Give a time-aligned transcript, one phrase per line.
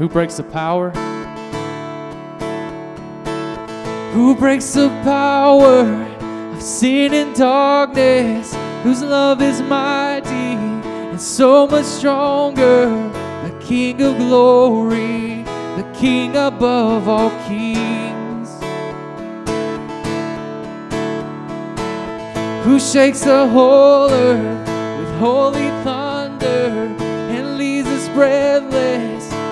[0.00, 0.92] Who breaks the power?
[4.14, 5.82] Who breaks the power
[6.54, 8.56] of sin and darkness?
[8.82, 10.56] Whose love is mighty
[11.10, 12.86] and so much stronger?
[13.44, 15.42] The King of glory,
[15.76, 18.48] the King above all kings.
[22.64, 26.88] Who shakes the whole earth with holy thunder
[27.28, 28.69] and leaves us breathless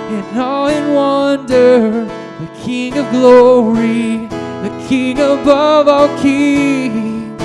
[0.08, 2.04] in awe and wonder?
[2.40, 4.28] The King of glory
[4.62, 7.40] the King above all kings.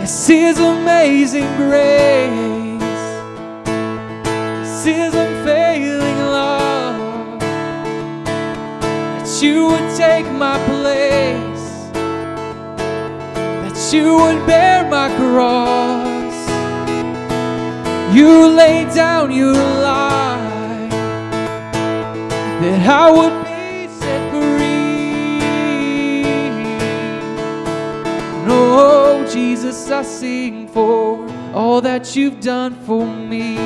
[0.00, 2.80] This is amazing grace.
[4.60, 7.40] This is unfailing love.
[8.80, 11.66] That you would take my place.
[13.62, 16.34] That you would bear my cross.
[18.14, 20.03] You laid down your life.
[22.64, 25.38] That I would be set free.
[28.46, 33.56] No, Oh, Jesus, I sing for all that you've done for me.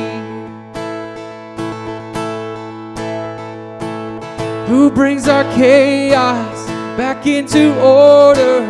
[4.67, 8.65] Who brings our chaos back into order?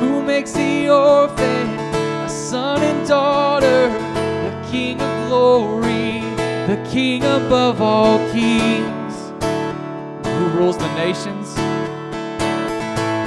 [0.00, 1.68] Who makes the orphan
[2.26, 3.88] a son and daughter?
[3.90, 6.22] The King of glory,
[6.66, 8.97] the King above all kings.
[10.58, 11.56] Rules the nations?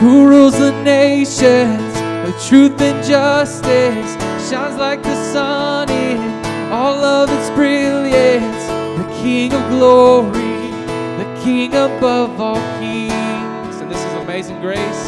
[0.02, 1.92] Who rules the nations?
[2.32, 4.14] with truth and justice
[4.50, 8.66] shines like the sun in all of its brilliance.
[8.98, 10.72] The King of glory,
[11.18, 13.76] the King above all kings.
[13.82, 15.04] And this is amazing grace.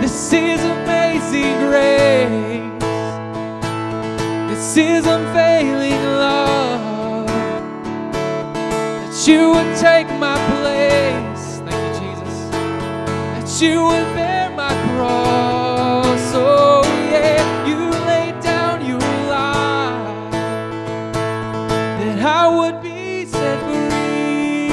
[0.00, 2.82] This is amazing grace.
[4.50, 7.26] This is unfailing love.
[8.12, 11.33] That you would take my place.
[13.60, 16.32] You would bear my cross.
[16.34, 17.76] Oh, yeah, you
[18.06, 20.32] laid down your life
[22.00, 24.68] that I would be set free.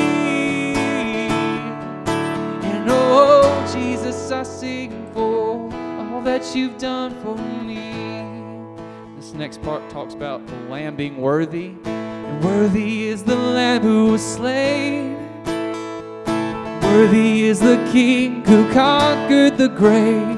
[2.68, 8.26] And oh, Jesus, I sing for all that you've done for me.
[9.16, 11.76] This next part talks about the Lamb being worthy.
[11.86, 15.31] And worthy is the Lamb who was slain.
[16.92, 20.38] Worthy is the King who conquered the grave.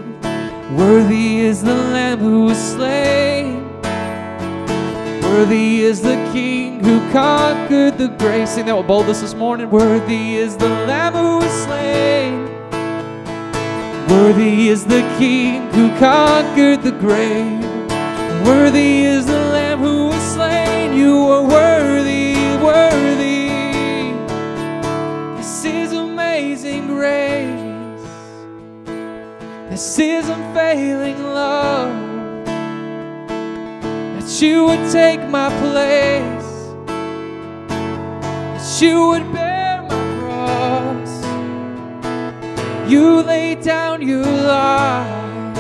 [0.78, 3.68] Worthy is the Lamb who was slain.
[5.24, 8.48] Worthy is the King who conquered the grave.
[8.48, 9.72] Sing that with boldness this morning.
[9.72, 12.46] Worthy is the Lamb who was slain.
[14.08, 17.64] Worthy is the King who conquered the grave.
[18.46, 20.96] Worthy is the Lamb who was slain.
[20.96, 23.33] You are worthy, worthy.
[29.74, 32.46] This is unfailing love.
[33.26, 36.48] That you would take my place.
[38.54, 41.14] That you would bear my cross.
[42.88, 45.58] You laid down your life,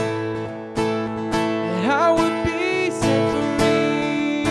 [0.77, 4.45] and I would be set free.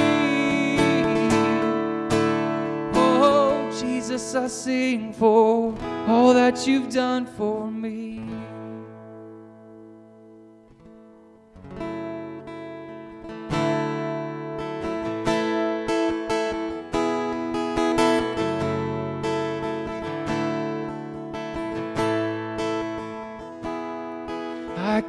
[2.94, 5.72] Oh, Jesus, I sing for
[6.08, 8.11] all that you've done for me.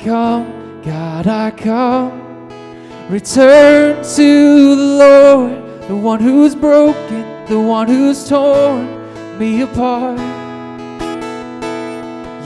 [0.04, 2.50] Come, God, I come.
[3.10, 8.88] Return to the Lord, the one who's broken, the one who's torn
[9.40, 10.20] me apart.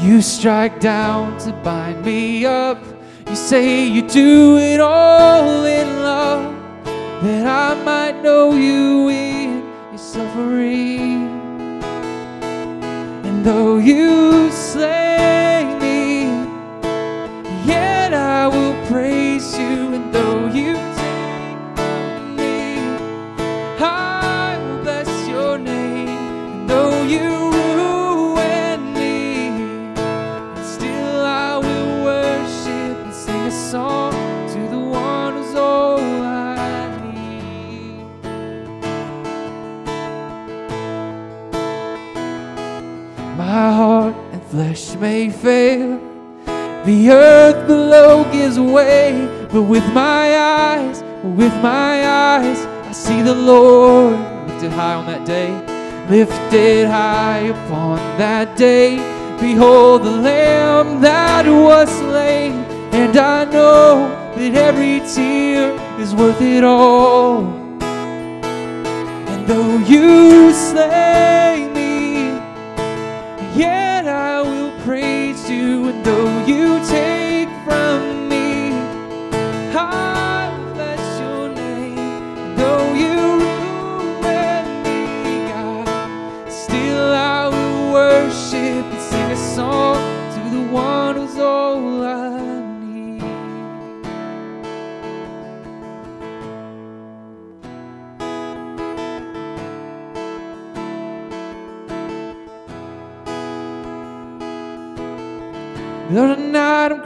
[0.03, 2.79] You strike down to bind me up.
[3.27, 6.55] You say you do it all in love,
[7.23, 11.27] that I might know you in your suffering.
[13.25, 15.36] And though you slay
[45.37, 46.07] fail
[46.87, 53.35] the earth below gives way, but with my eyes, with my eyes, I see the
[53.35, 54.17] Lord
[54.47, 55.51] lifted high on that day.
[56.09, 58.95] lifted high upon that day.
[59.41, 62.53] Behold the Lamb that was slain,
[62.93, 64.07] and I know
[64.37, 67.43] that every tear is worth it all.
[67.81, 71.46] And though you slay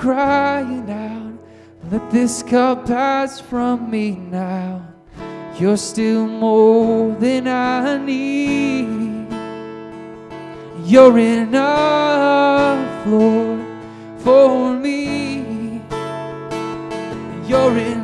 [0.01, 1.91] crying out.
[1.91, 4.81] Let this cup pass from me now.
[5.59, 9.27] You're still more than I need.
[10.83, 13.63] You're enough, Lord,
[14.17, 15.79] for me.
[17.47, 18.00] You're enough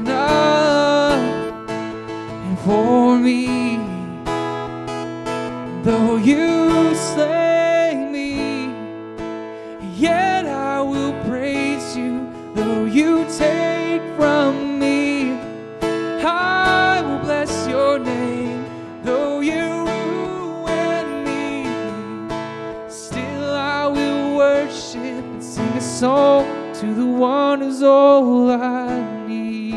[28.28, 29.74] all I need.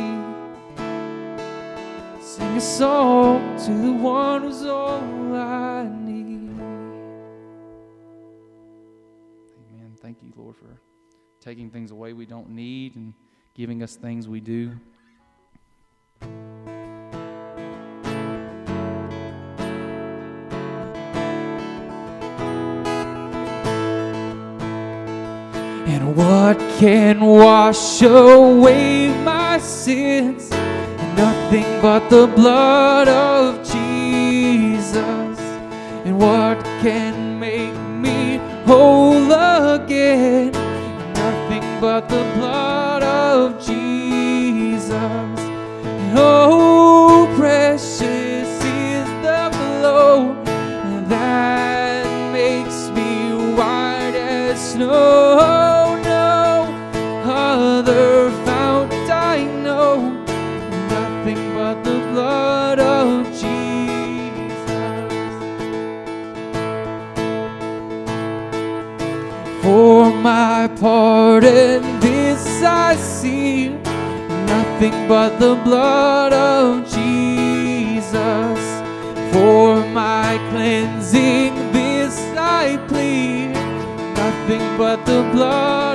[2.21, 5.03] Sing a song to the one who's all
[5.35, 6.51] I need.
[9.71, 9.97] Amen.
[10.01, 10.81] Thank you, Lord, for
[11.41, 13.15] taking things away we don't need and
[13.55, 14.73] giving us things we do.
[26.15, 30.51] What can wash away my sins?
[31.17, 35.39] Nothing but the blood of Jesus.
[36.05, 40.51] And what can make me whole again?
[41.15, 44.91] Nothing but the blood of Jesus.
[44.91, 50.35] And oh, precious is the flow
[51.07, 55.60] that makes me white as snow.
[74.81, 78.61] Nothing but the blood of Jesus.
[79.31, 83.53] For my cleansing, this I plead,
[84.17, 85.90] nothing but the blood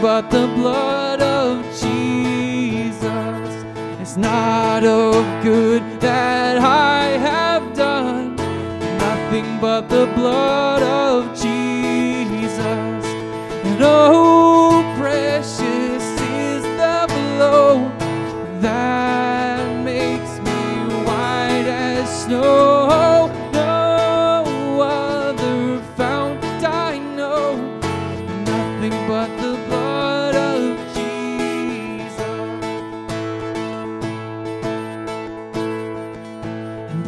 [0.00, 3.02] but the blood of Jesus.
[4.00, 10.77] It's not of good that I have done, nothing but the blood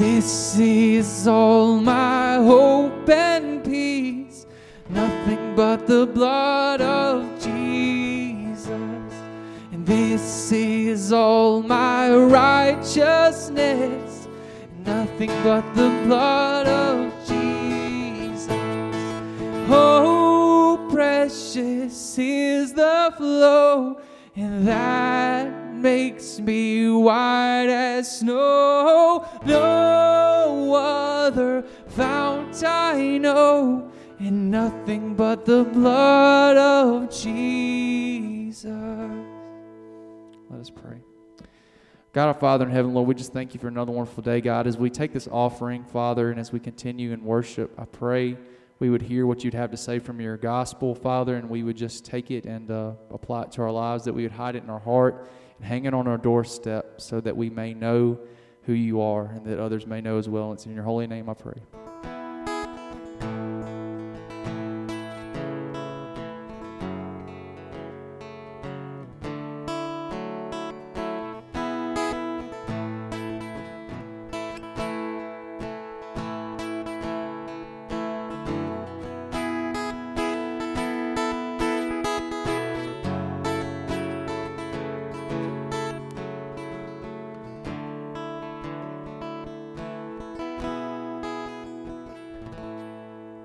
[0.00, 4.46] this is all my hope and peace,
[4.88, 8.70] nothing but the blood of Jesus.
[9.72, 13.50] And this is all my righteousness,
[14.86, 18.48] nothing but the blood of Jesus.
[19.68, 24.00] Oh, precious is the flow,
[24.34, 25.49] and that
[25.80, 29.26] makes me white as snow.
[29.44, 38.66] No other fount I know, and nothing but the blood of Jesus.
[40.50, 41.00] Let us pray.
[42.12, 44.66] God our Father in heaven, Lord, we just thank you for another wonderful day, God.
[44.66, 48.36] As we take this offering, Father, and as we continue in worship, I pray,
[48.80, 51.76] we would hear what you'd have to say from your gospel, Father, and we would
[51.76, 54.64] just take it and uh, apply it to our lives, that we would hide it
[54.64, 55.28] in our heart
[55.60, 58.18] and hang it on our doorstep so that we may know
[58.62, 60.52] who you are and that others may know as well.
[60.52, 61.60] It's in your holy name I pray.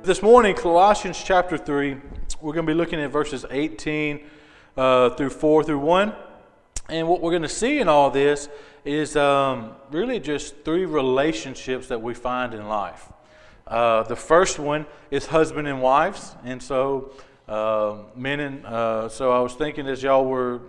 [0.05, 1.97] This morning, Colossians chapter 3,
[2.39, 4.23] we're going to be looking at verses 18
[4.77, 6.13] uh, through 4 through 1.
[6.89, 8.47] And what we're going to see in all this
[8.83, 13.11] is um, really just three relationships that we find in life.
[13.65, 16.35] Uh, the first one is husband and wives.
[16.43, 17.11] And so,
[17.47, 20.61] uh, men and uh, so I was thinking as y'all were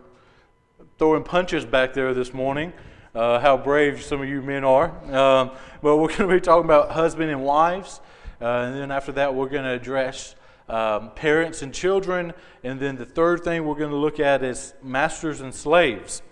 [0.96, 2.72] throwing punches back there this morning,
[3.14, 4.88] uh, how brave some of you men are.
[5.14, 5.50] Um,
[5.82, 8.00] but we're going to be talking about husband and wives.
[8.40, 10.34] Uh, and then after that, we're going to address
[10.68, 12.32] um, parents and children.
[12.62, 16.22] And then the third thing we're going to look at is masters and slaves.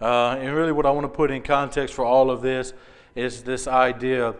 [0.00, 2.72] Uh, and really, what I want to put in context for all of this
[3.14, 4.34] is this idea.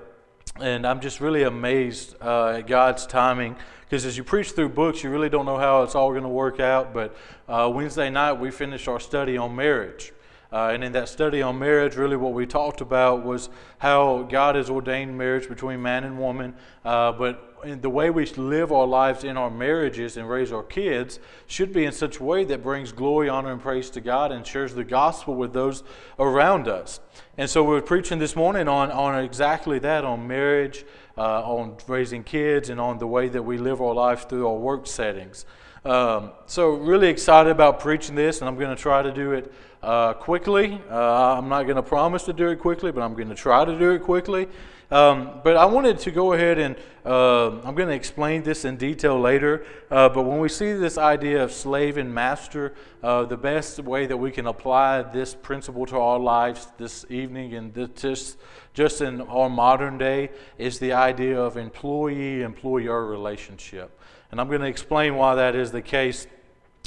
[0.61, 3.57] And I'm just really amazed uh, at God's timing
[3.93, 6.29] because as you preach through books, you really don't know how it's all going to
[6.29, 6.95] work out.
[6.95, 7.15] But
[7.47, 10.13] uh, Wednesday night, we finished our study on marriage.
[10.53, 14.55] Uh, and in that study on marriage, really what we talked about was how God
[14.55, 16.55] has ordained marriage between man and woman.
[16.85, 21.21] Uh, but the way we live our lives in our marriages and raise our kids
[21.47, 24.47] should be in such a way that brings glory, honor, and praise to God and
[24.47, 25.85] shares the gospel with those
[26.19, 27.01] around us.
[27.39, 30.85] And so we're preaching this morning on, on exactly that on marriage,
[31.17, 34.57] uh, on raising kids, and on the way that we live our lives through our
[34.57, 35.47] work settings.
[35.85, 39.53] Um, so, really excited about preaching this, and I'm going to try to do it
[39.83, 40.81] uh, quickly.
[40.91, 43.65] Uh, I'm not going to promise to do it quickly, but I'm going to try
[43.65, 44.49] to do it quickly.
[44.91, 48.77] Um, but I wanted to go ahead and uh, I'm going to explain this in
[48.77, 49.65] detail later.
[49.91, 54.05] Uh, but when we see this idea of slave and master, uh, the best way
[54.05, 58.37] that we can apply this principle to our lives this evening and just,
[58.75, 63.99] just in our modern day is the idea of employee employer relationship.
[64.31, 66.27] And I'm going to explain why that is the case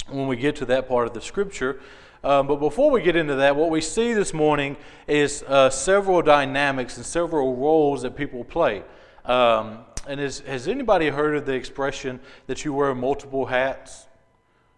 [0.09, 1.79] when we get to that part of the scripture.
[2.25, 4.77] Um, but before we get into that, what we see this morning
[5.07, 8.81] is uh, several dynamics and several roles that people play.
[9.25, 14.07] Um, and is, has anybody heard of the expression that you wear multiple hats?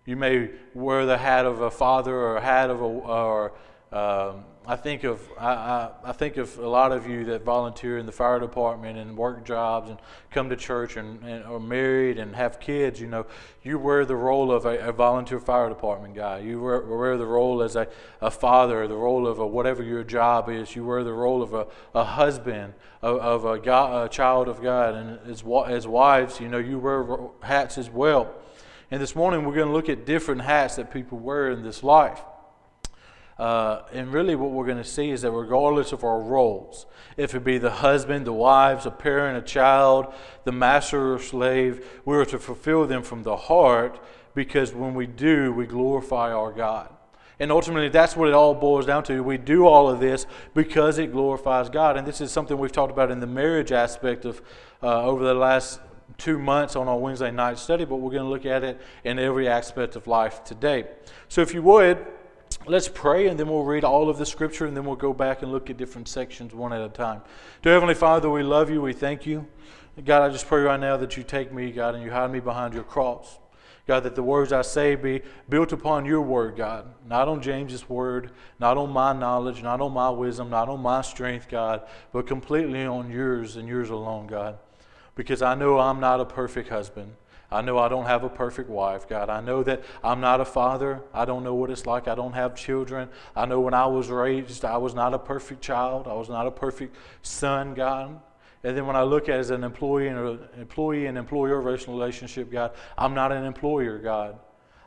[0.05, 3.53] You may wear the hat of a father or a hat of a, or
[3.93, 7.97] um, I think of I, I, I, think of a lot of you that volunteer
[7.99, 9.97] in the fire department and work jobs and
[10.29, 12.99] come to church and, and are married and have kids.
[12.99, 13.27] You know,
[13.63, 16.39] you wear the role of a, a volunteer fire department guy.
[16.39, 17.87] You wear, wear the role as a,
[18.19, 20.75] a father, the role of a, whatever your job is.
[20.75, 24.61] You wear the role of a, a husband, of, of a, God, a child of
[24.61, 27.05] God, and as as wives, you know, you wear
[27.41, 28.35] hats as well.
[28.91, 31.83] And this morning we're going to look at different hats that people wear in this
[31.83, 32.19] life.
[33.39, 37.35] Uh, and really, what we're going to see is that regardless of our roles, if
[37.35, 40.11] it be the husband, the wives, a parent, a child,
[40.43, 44.03] the master or slave, we are to fulfill them from the heart
[44.33, 46.93] because when we do, we glorify our God.
[47.39, 49.21] And ultimately, that's what it all boils down to.
[49.21, 50.25] We do all of this
[50.55, 51.95] because it glorifies God.
[51.95, 54.41] And this is something we've talked about in the marriage aspect of
[54.81, 55.79] uh, over the last
[56.17, 59.19] two months on our Wednesday night study, but we're going to look at it in
[59.19, 60.85] every aspect of life today.
[61.27, 62.03] So, if you would,
[62.69, 65.41] Let's pray and then we'll read all of the scripture and then we'll go back
[65.41, 67.21] and look at different sections one at a time.
[67.61, 68.81] Dear Heavenly Father, we love you.
[68.81, 69.47] We thank you.
[70.03, 72.41] God, I just pray right now that you take me, God, and you hide me
[72.41, 73.39] behind your cross.
[73.87, 77.87] God, that the words I say be built upon your word, God, not on James's
[77.87, 82.27] word, not on my knowledge, not on my wisdom, not on my strength, God, but
[82.27, 84.57] completely on yours and yours alone, God.
[85.15, 87.13] Because I know I'm not a perfect husband.
[87.49, 89.29] I know I don't have a perfect wife, God.
[89.29, 91.01] I know that I'm not a father.
[91.13, 92.07] I don't know what it's like.
[92.07, 93.07] I don't have children.
[93.35, 96.07] I know when I was raised, I was not a perfect child.
[96.07, 98.19] I was not a perfect son, God.
[98.63, 102.51] And then when I look at as an employee and an employee and employer relationship,
[102.51, 104.39] God, I'm not an employer, God.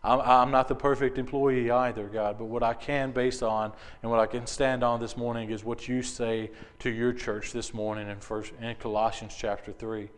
[0.02, 2.36] I'm, I'm not the perfect employee either, God.
[2.38, 5.64] But what I can base on and what I can stand on this morning is
[5.64, 6.50] what you say
[6.80, 10.10] to your church this morning in, first, in Colossians chapter 3.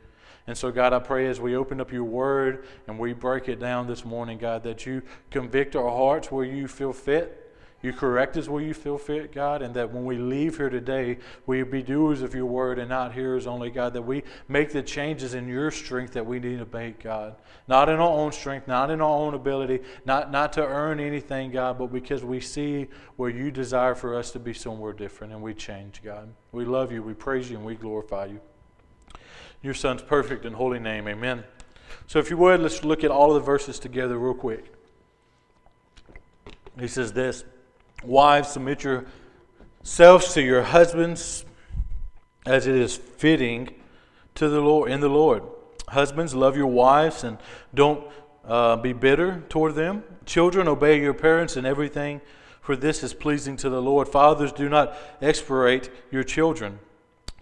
[0.46, 3.61] And so, God, I pray as we open up your word and we break it
[3.61, 7.38] down this morning, God, that you convict our hearts where you feel fit.
[7.80, 11.18] You correct us where you feel fit, God, and that when we leave here today,
[11.46, 14.84] we be doers of your word and not hearers only, God, that we make the
[14.84, 17.34] changes in your strength that we need to make, God.
[17.66, 21.50] Not in our own strength, not in our own ability, not, not to earn anything,
[21.50, 25.42] God, but because we see where you desire for us to be somewhere different and
[25.42, 26.32] we change, God.
[26.52, 28.40] We love you, we praise you, and we glorify you.
[29.62, 31.45] Your Son's perfect and holy name, amen.
[32.07, 34.73] So if you would, let's look at all of the verses together real quick.
[36.78, 37.45] He says this.
[38.02, 41.45] Wives, submit yourselves to your husbands
[42.45, 43.73] as it is fitting
[44.35, 45.45] to the Lord in the Lord.
[45.88, 47.38] Husbands, love your wives and
[47.75, 48.04] don't
[48.45, 50.02] uh, be bitter toward them.
[50.26, 52.21] Children, obey your parents in everything,
[52.61, 54.09] for this is pleasing to the Lord.
[54.09, 56.81] Fathers, do not exasperate your children,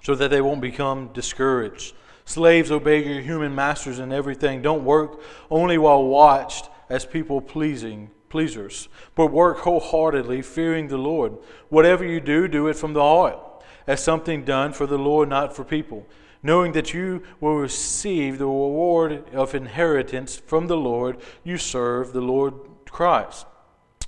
[0.02, 1.94] so that they won't become discouraged.
[2.30, 4.62] Slaves, obey your human masters in everything.
[4.62, 5.20] Don't work
[5.50, 11.36] only while watched as people pleasing pleasers, but work wholeheartedly, fearing the Lord.
[11.70, 13.36] Whatever you do, do it from the heart,
[13.84, 16.06] as something done for the Lord, not for people,
[16.40, 21.20] knowing that you will receive the reward of inheritance from the Lord.
[21.42, 22.54] You serve the Lord
[22.88, 23.44] Christ.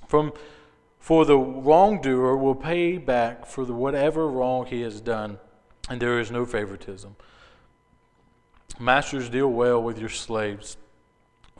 [0.07, 0.31] From
[0.97, 5.39] for the wrongdoer will pay back for the whatever wrong he has done,
[5.89, 7.17] and there is no favoritism.
[8.79, 10.77] Masters, deal well with your slaves,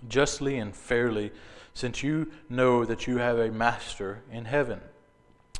[0.07, 1.31] justly and fairly
[1.73, 4.79] since you know that you have a master in heaven.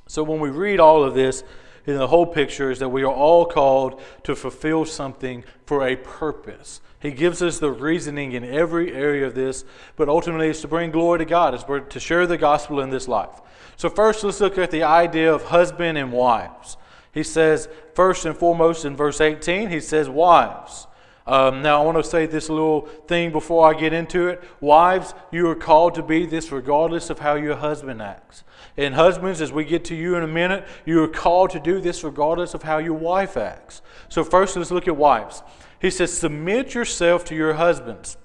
[0.08, 1.44] So when we read all of this,
[1.86, 5.96] in the whole picture is that we are all called to fulfill something for a
[5.96, 6.82] purpose.
[7.00, 9.66] He gives us the reasoning in every area of this,
[9.98, 13.08] but ultimately it's to bring glory to God, it's to share the gospel in this
[13.08, 13.42] life.
[13.76, 16.78] So, first, let's look at the idea of husband and wives.
[17.12, 20.88] He says, first and foremost in verse 18, he says, Wives.
[21.26, 24.44] Um, now, I want to say this little thing before I get into it.
[24.60, 28.44] Wives, you are called to be this regardless of how your husband acts.
[28.76, 31.80] And husbands, as we get to you in a minute, you are called to do
[31.80, 33.82] this regardless of how your wife acts.
[34.10, 35.44] So, first, let's look at wives.
[35.80, 38.18] He says, Submit yourself to your husbands.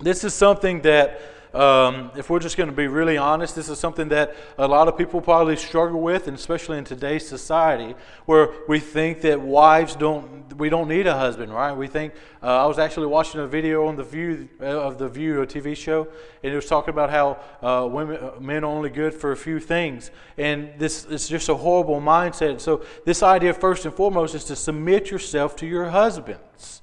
[0.00, 1.20] This is something that
[1.54, 4.86] um, if we're just going to be really honest, this is something that a lot
[4.86, 7.94] of people probably struggle with, and especially in today's society,
[8.26, 11.72] where we think that wives don't, we don't need a husband, right?
[11.72, 12.14] We think.
[12.42, 15.46] Uh, I was actually watching a video on the View uh, of the View, a
[15.46, 16.08] TV show,
[16.42, 19.36] and it was talking about how uh, women, uh, men are only good for a
[19.36, 22.60] few things, and this is just a horrible mindset.
[22.60, 26.80] So this idea, first and foremost, is to submit yourself to your husbands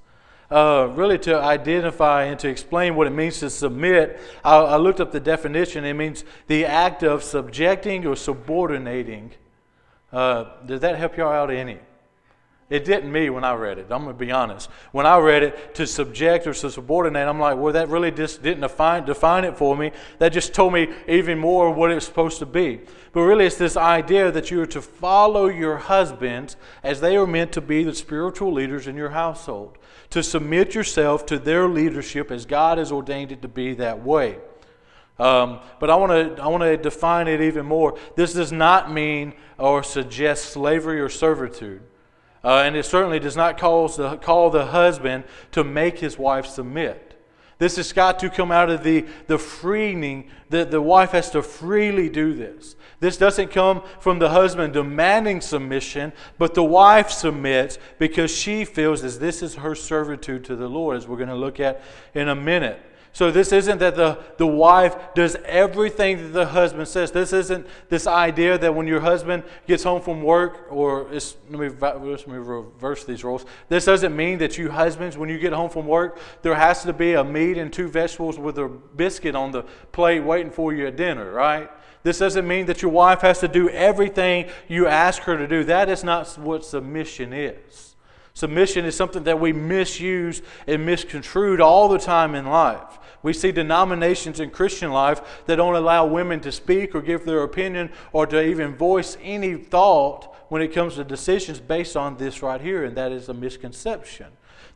[0.50, 5.02] uh, really to identify and to explain what it means to submit, I, I, looked
[5.02, 5.84] up the definition.
[5.84, 9.32] It means the act of subjecting or subordinating.
[10.12, 11.80] Uh, did that help y'all out any?
[12.70, 13.88] It didn't me when I read it.
[13.90, 14.70] I'm going to be honest.
[14.92, 18.44] When I read it, to subject or to subordinate, I'm like, well, that really just
[18.44, 19.92] didn't define, define it for me.
[20.20, 22.82] That just told me even more what it's supposed to be.
[23.14, 27.26] But really, it's this idea that you are to follow your husbands as they are
[27.26, 29.77] meant to be the spiritual leaders in your household
[30.10, 34.38] to submit yourself to their leadership as God has ordained it to be that way.
[35.20, 37.98] Um, but I want to I want to define it even more.
[38.16, 41.82] This does not mean or suggest slavery or servitude,
[42.44, 46.46] uh, and it certainly does not call the, call the husband to make his wife
[46.46, 47.07] submit.
[47.60, 51.42] This has got to come out of the, the freeing, that the wife has to
[51.42, 52.76] freely do this.
[53.00, 59.04] This doesn't come from the husband demanding submission, but the wife submits because she feels
[59.04, 61.82] as this is her servitude to the Lord, as we're going to look at
[62.14, 62.80] in a minute.
[63.18, 67.10] So this isn't that the, the wife does everything that the husband says.
[67.10, 71.68] This isn't this idea that when your husband gets home from work, or let me,
[71.68, 73.44] let me reverse these roles.
[73.70, 76.94] This doesn't mean that you husbands, when you get home from work, there has to
[76.94, 80.86] be a meat and two vegetables with a biscuit on the plate waiting for you
[80.86, 81.72] at dinner, right?
[82.04, 85.64] This doesn't mean that your wife has to do everything you ask her to do.
[85.64, 87.96] That is not what submission is.
[88.38, 93.00] Submission is something that we misuse and misconstrued all the time in life.
[93.24, 97.42] We see denominations in Christian life that don't allow women to speak or give their
[97.42, 102.44] opinion or to even voice any thought when it comes to decisions based on this
[102.44, 104.28] right here, and that is a misconception.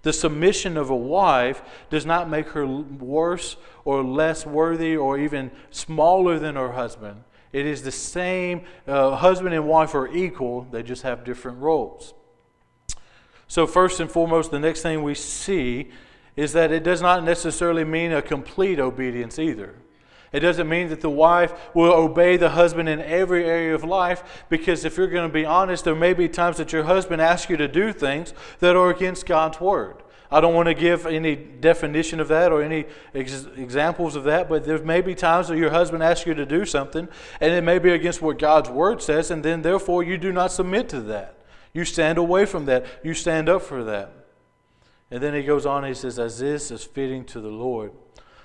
[0.02, 5.52] The submission of a wife does not make her worse or less worthy or even
[5.70, 7.26] smaller than her husband.
[7.54, 12.16] It is the same, uh, husband and wife are equal, they just have different roles.
[13.52, 15.90] So, first and foremost, the next thing we see
[16.38, 19.76] is that it does not necessarily mean a complete obedience either.
[20.32, 24.46] It doesn't mean that the wife will obey the husband in every area of life,
[24.48, 27.50] because if you're going to be honest, there may be times that your husband asks
[27.50, 29.98] you to do things that are against God's word.
[30.32, 34.48] I don't want to give any definition of that or any ex- examples of that,
[34.48, 37.10] but there may be times that your husband asks you to do something,
[37.42, 40.54] and it may be against what God's word says, and then therefore you do not
[40.54, 41.36] submit to that.
[41.74, 42.86] You stand away from that.
[43.04, 44.14] You stand up for that.
[45.10, 47.92] And then he goes on, he says, as this is fitting to the Lord.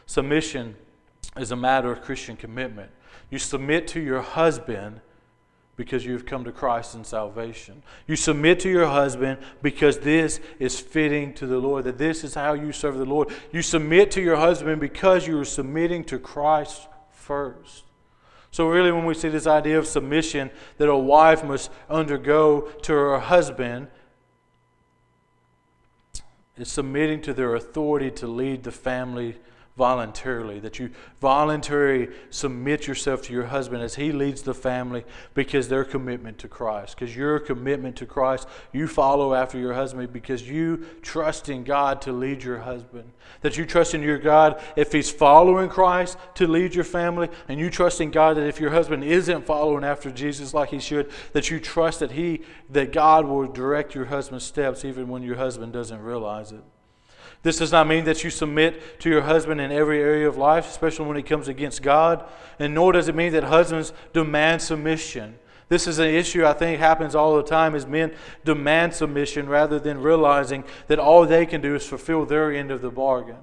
[0.06, 0.76] Submission
[1.36, 2.90] is a matter of Christian commitment.
[3.30, 5.00] You submit to your husband
[5.76, 7.82] because you've come to Christ in salvation.
[8.06, 12.34] You submit to your husband because this is fitting to the Lord, that this is
[12.34, 13.28] how you serve the Lord.
[13.52, 17.84] You submit to your husband because you are submitting to Christ first.
[18.56, 22.92] So, really, when we see this idea of submission that a wife must undergo to
[22.94, 23.88] her husband,
[26.56, 29.36] it's submitting to their authority to lead the family
[29.76, 35.68] voluntarily, that you voluntarily submit yourself to your husband as he leads the family because
[35.68, 36.96] their commitment to Christ.
[36.96, 42.00] Because your commitment to Christ, you follow after your husband because you trust in God
[42.02, 43.10] to lead your husband.
[43.42, 47.60] That you trust in your God if he's following Christ to lead your family, and
[47.60, 51.10] you trust in God that if your husband isn't following after Jesus like he should,
[51.32, 55.36] that you trust that he that God will direct your husband's steps even when your
[55.36, 56.62] husband doesn't realize it.
[57.46, 60.68] This does not mean that you submit to your husband in every area of life,
[60.68, 62.28] especially when it comes against God,
[62.58, 65.38] and nor does it mean that husbands demand submission.
[65.68, 68.12] This is an issue I think happens all the time is men
[68.44, 72.82] demand submission rather than realizing that all they can do is fulfill their end of
[72.82, 73.36] the bargain.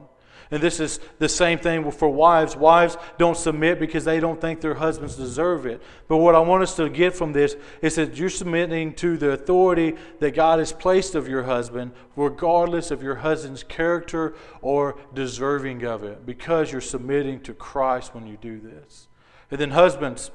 [0.54, 2.56] And this is the same thing for wives.
[2.56, 5.82] Wives don't submit because they don't think their husbands deserve it.
[6.08, 9.32] But what I want us to get from this is that you're submitting to the
[9.32, 15.86] authority that God has placed of your husband, regardless of your husband's character or deserving
[15.86, 19.08] of it, because you're submitting to Christ when you do this.
[19.50, 20.30] And then, husbands,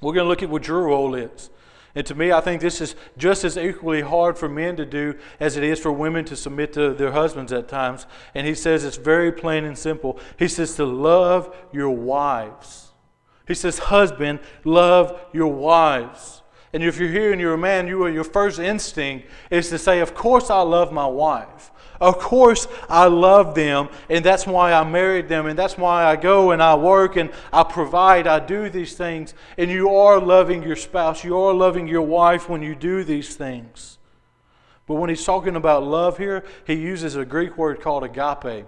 [0.00, 1.50] we're going to look at what your role is.
[1.94, 5.14] And to me, I think this is just as equally hard for men to do
[5.38, 8.06] as it is for women to submit to their husbands at times.
[8.34, 10.18] And he says it's very plain and simple.
[10.38, 12.92] He says to love your wives.
[13.46, 16.41] He says, husband, love your wives.
[16.72, 20.00] And if you're here and you're a man, you, your first instinct is to say,
[20.00, 21.70] Of course, I love my wife.
[22.00, 26.16] Of course, I love them, and that's why I married them, and that's why I
[26.16, 29.34] go and I work and I provide, I do these things.
[29.56, 33.36] And you are loving your spouse, you are loving your wife when you do these
[33.36, 33.98] things.
[34.88, 38.66] But when he's talking about love here, he uses a Greek word called agape.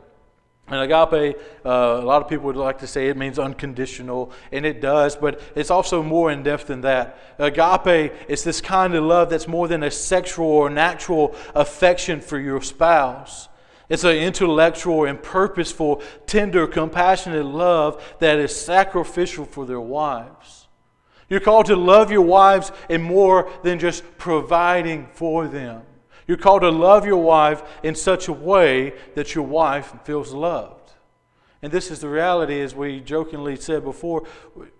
[0.68, 4.64] And agape, uh, a lot of people would like to say it means unconditional, and
[4.64, 7.18] it does, but it's also more in depth than that.
[7.38, 12.38] Agape is this kind of love that's more than a sexual or natural affection for
[12.38, 13.48] your spouse.
[13.90, 20.66] It's an intellectual and purposeful, tender, compassionate love that is sacrificial for their wives.
[21.28, 25.82] You're called to love your wives in more than just providing for them.
[26.26, 30.84] You're called to love your wife in such a way that your wife feels loved.
[31.64, 34.24] And this is the reality, as we jokingly said before,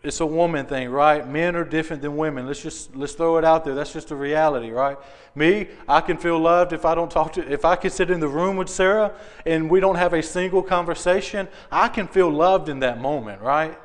[0.02, 1.26] it's a woman thing, right?
[1.26, 2.46] Men are different than women.
[2.46, 3.74] Let's just let's throw it out there.
[3.74, 4.98] That's just a reality, right?
[5.35, 8.20] Me, I can feel loved if I don't talk to if I can sit in
[8.20, 9.14] the room with Sarah
[9.46, 13.78] and we don't have a single conversation, I can feel loved in that moment, right?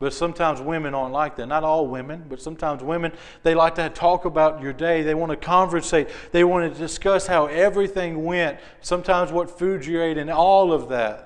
[0.00, 1.46] But sometimes women aren't like that.
[1.46, 5.02] Not all women, but sometimes women, they like to talk about your day.
[5.02, 6.08] They want to conversate.
[6.30, 10.88] They want to discuss how everything went, sometimes what food you ate, and all of
[10.90, 11.24] that.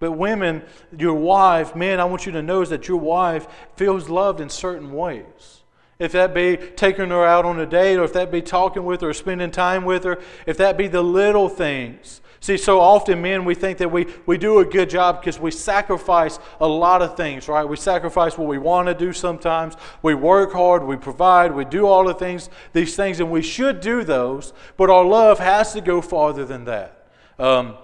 [0.00, 0.62] But women,
[0.96, 3.46] your wife, man, I want you to know is that your wife
[3.76, 5.60] feels loved in certain ways.
[6.00, 9.02] If that be taking her out on a date, or if that be talking with
[9.02, 13.20] her, or spending time with her, if that be the little things See, so often,
[13.20, 17.02] men, we think that we, we do a good job because we sacrifice a lot
[17.02, 17.64] of things, right?
[17.64, 19.74] We sacrifice what we want to do sometimes.
[20.00, 23.80] We work hard, we provide, we do all the things, these things, and we should
[23.80, 27.08] do those, but our love has to go farther than that.
[27.38, 27.76] Um,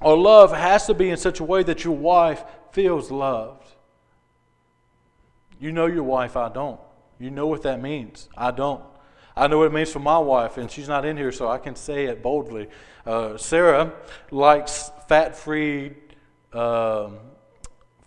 [0.00, 2.42] our love has to be in such a way that your wife
[2.72, 3.68] feels loved.
[5.60, 6.80] You know your wife, I don't.
[7.20, 8.28] You know what that means.
[8.36, 8.82] I don't.
[9.36, 11.58] I know what it means for my wife, and she's not in here, so I
[11.58, 12.68] can say it boldly.
[13.06, 13.92] Uh, Sarah
[14.30, 15.94] likes fat free
[16.52, 17.18] um,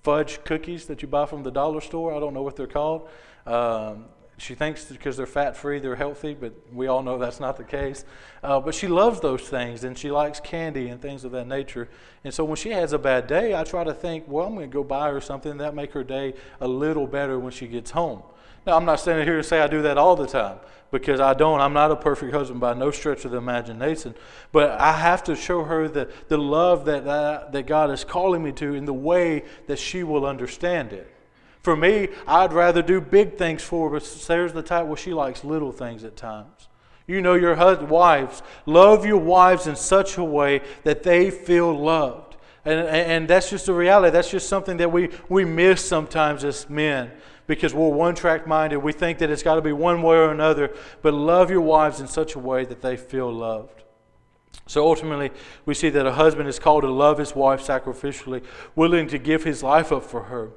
[0.03, 2.13] fudge cookies that you buy from the dollar store.
[2.13, 3.09] I don't know what they're called.
[3.45, 4.05] Um,
[4.37, 7.63] she thinks because they're fat free, they're healthy, but we all know that's not the
[7.63, 8.03] case.
[8.41, 11.87] Uh, but she loves those things and she likes candy and things of that nature.
[12.23, 14.69] And so when she has a bad day, I try to think, well, I'm going
[14.69, 17.91] to go buy her something that make her day a little better when she gets
[17.91, 18.23] home.
[18.65, 20.57] Now, I'm not standing here to say I do that all the time
[20.91, 21.59] because I don't.
[21.59, 24.13] I'm not a perfect husband by no stretch of the imagination.
[24.51, 28.43] But I have to show her the, the love that, that, that God is calling
[28.43, 31.09] me to in the way that she will understand it.
[31.61, 35.13] For me, I'd rather do big things for her, but Sarah's the type where she
[35.13, 36.67] likes little things at times.
[37.07, 38.43] You know your husband, wives.
[38.65, 42.37] Love your wives in such a way that they feel loved.
[42.65, 44.11] And, and that's just a reality.
[44.11, 47.11] That's just something that we, we miss sometimes as men
[47.47, 48.77] because we're one track minded.
[48.77, 50.73] We think that it's got to be one way or another.
[51.01, 53.83] But love your wives in such a way that they feel loved.
[54.65, 55.31] So ultimately,
[55.65, 58.43] we see that a husband is called to love his wife sacrificially,
[58.75, 60.51] willing to give his life up for her.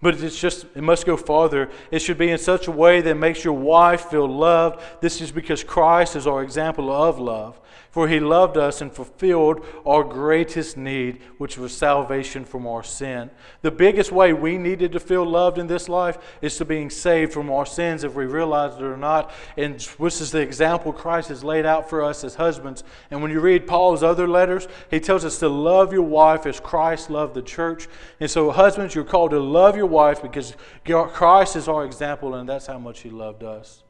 [0.00, 1.70] But it's just, it must go farther.
[1.90, 4.80] It should be in such a way that makes your wife feel loved.
[5.00, 7.60] This is because Christ is our example of love.
[7.90, 13.30] For he loved us and fulfilled our greatest need, which was salvation from our sin.
[13.62, 17.32] The biggest way we needed to feel loved in this life is to being saved
[17.32, 19.32] from our sins, if we realize it or not.
[19.56, 22.84] And this is the example Christ has laid out for us as husbands.
[23.10, 26.60] And when you read Paul's other letters, he tells us to love your wife as
[26.60, 27.88] Christ loved the church.
[28.20, 32.48] And so, husbands, you're called to love your wife because Christ is our example, and
[32.48, 33.82] that's how much he loved us.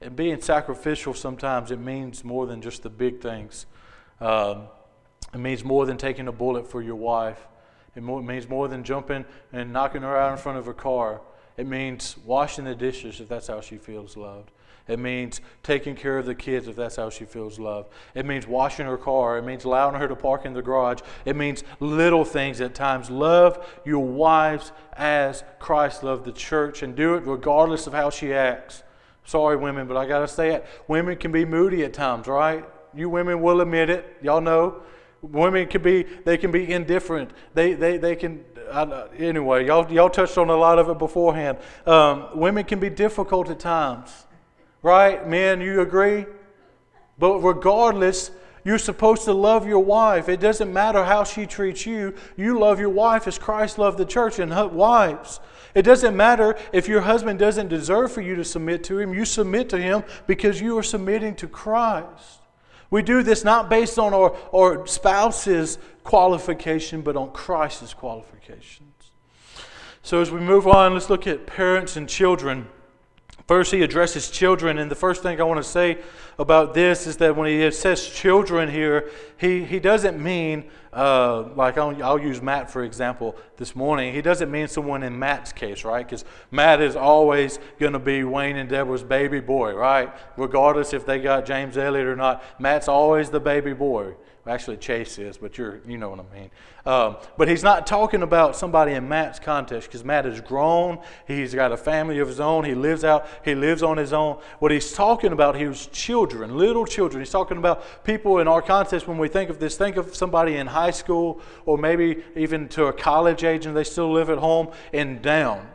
[0.00, 3.66] And being sacrificial sometimes it means more than just the big things.
[4.20, 4.68] Um,
[5.32, 7.46] it means more than taking a bullet for your wife.
[7.94, 11.22] It, it means more than jumping and knocking her out in front of her car.
[11.56, 14.50] It means washing the dishes if that's how she feels loved.
[14.88, 17.88] It means taking care of the kids if that's how she feels love.
[18.14, 19.38] It means washing her car.
[19.38, 21.00] It means allowing her to park in the garage.
[21.24, 23.10] It means little things at times.
[23.10, 28.32] Love your wives as Christ loved the church and do it regardless of how she
[28.32, 28.84] acts.
[29.24, 30.64] Sorry, women, but I got to say it.
[30.86, 32.64] Women can be moody at times, right?
[32.94, 34.16] You women will admit it.
[34.22, 34.82] Y'all know.
[35.22, 37.32] Women can be, they can be indifferent.
[37.54, 41.58] They, they, they can, uh, anyway, y'all, y'all touched on a lot of it beforehand.
[41.86, 44.25] Um, women can be difficult at times,
[44.86, 45.26] right?
[45.26, 46.26] Men, you agree?
[47.18, 48.30] But regardless,
[48.64, 50.28] you're supposed to love your wife.
[50.28, 52.14] It doesn't matter how she treats you.
[52.36, 55.40] You love your wife as Christ loved the church and wives.
[55.74, 59.12] It doesn't matter if your husband doesn't deserve for you to submit to him.
[59.12, 62.40] You submit to him because you are submitting to Christ.
[62.88, 69.10] We do this not based on our, our spouse's qualification, but on Christ's qualifications.
[70.02, 72.68] So as we move on, let's look at parents and children.
[73.46, 75.98] First, he addresses children, and the first thing I want to say
[76.36, 81.78] about this is that when he says children here, he, he doesn't mean, uh, like
[81.78, 85.84] I'll, I'll, use Matt for example this morning, he doesn't mean someone in Matt's case,
[85.84, 86.04] right?
[86.04, 90.12] Because Matt is always going to be Wayne and Deborah's baby boy, right?
[90.36, 94.14] Regardless if they got James Elliott or not, Matt's always the baby boy.
[94.48, 96.50] Actually, Chase is, but you're, you know what I mean.
[96.84, 101.00] Um, but he's not talking about somebody in Matt's context because Matt is grown.
[101.26, 102.64] He's got a family of his own.
[102.64, 103.26] He lives out.
[103.44, 104.38] He lives on his own.
[104.60, 107.20] What he's talking about here is children, little children.
[107.20, 109.08] He's talking about people in our context.
[109.08, 112.86] When we think of this, think of somebody in high school or maybe even to
[112.86, 115.68] a college age and they still live at home and down.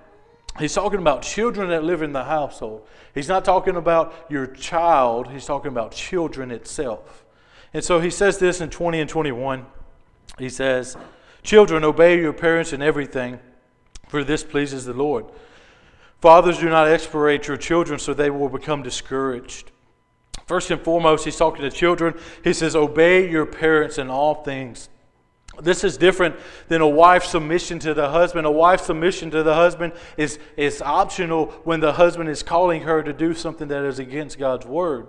[0.59, 2.87] He's talking about children that live in the household.
[3.13, 5.29] He's not talking about your child.
[5.31, 7.20] He's talking about children itself.
[7.73, 9.65] And so he says this in 20 and 21.
[10.37, 10.97] He says,
[11.43, 13.39] Children, obey your parents in everything,
[14.07, 15.25] for this pleases the Lord.
[16.19, 19.71] Fathers, do not exasperate your children so they will become discouraged.
[20.45, 22.13] First and foremost, he's talking to children.
[22.43, 24.89] He says, Obey your parents in all things.
[25.59, 26.35] This is different
[26.67, 28.45] than a wife's submission to the husband.
[28.45, 33.03] A wife's submission to the husband is, is optional when the husband is calling her
[33.03, 35.07] to do something that is against God's word.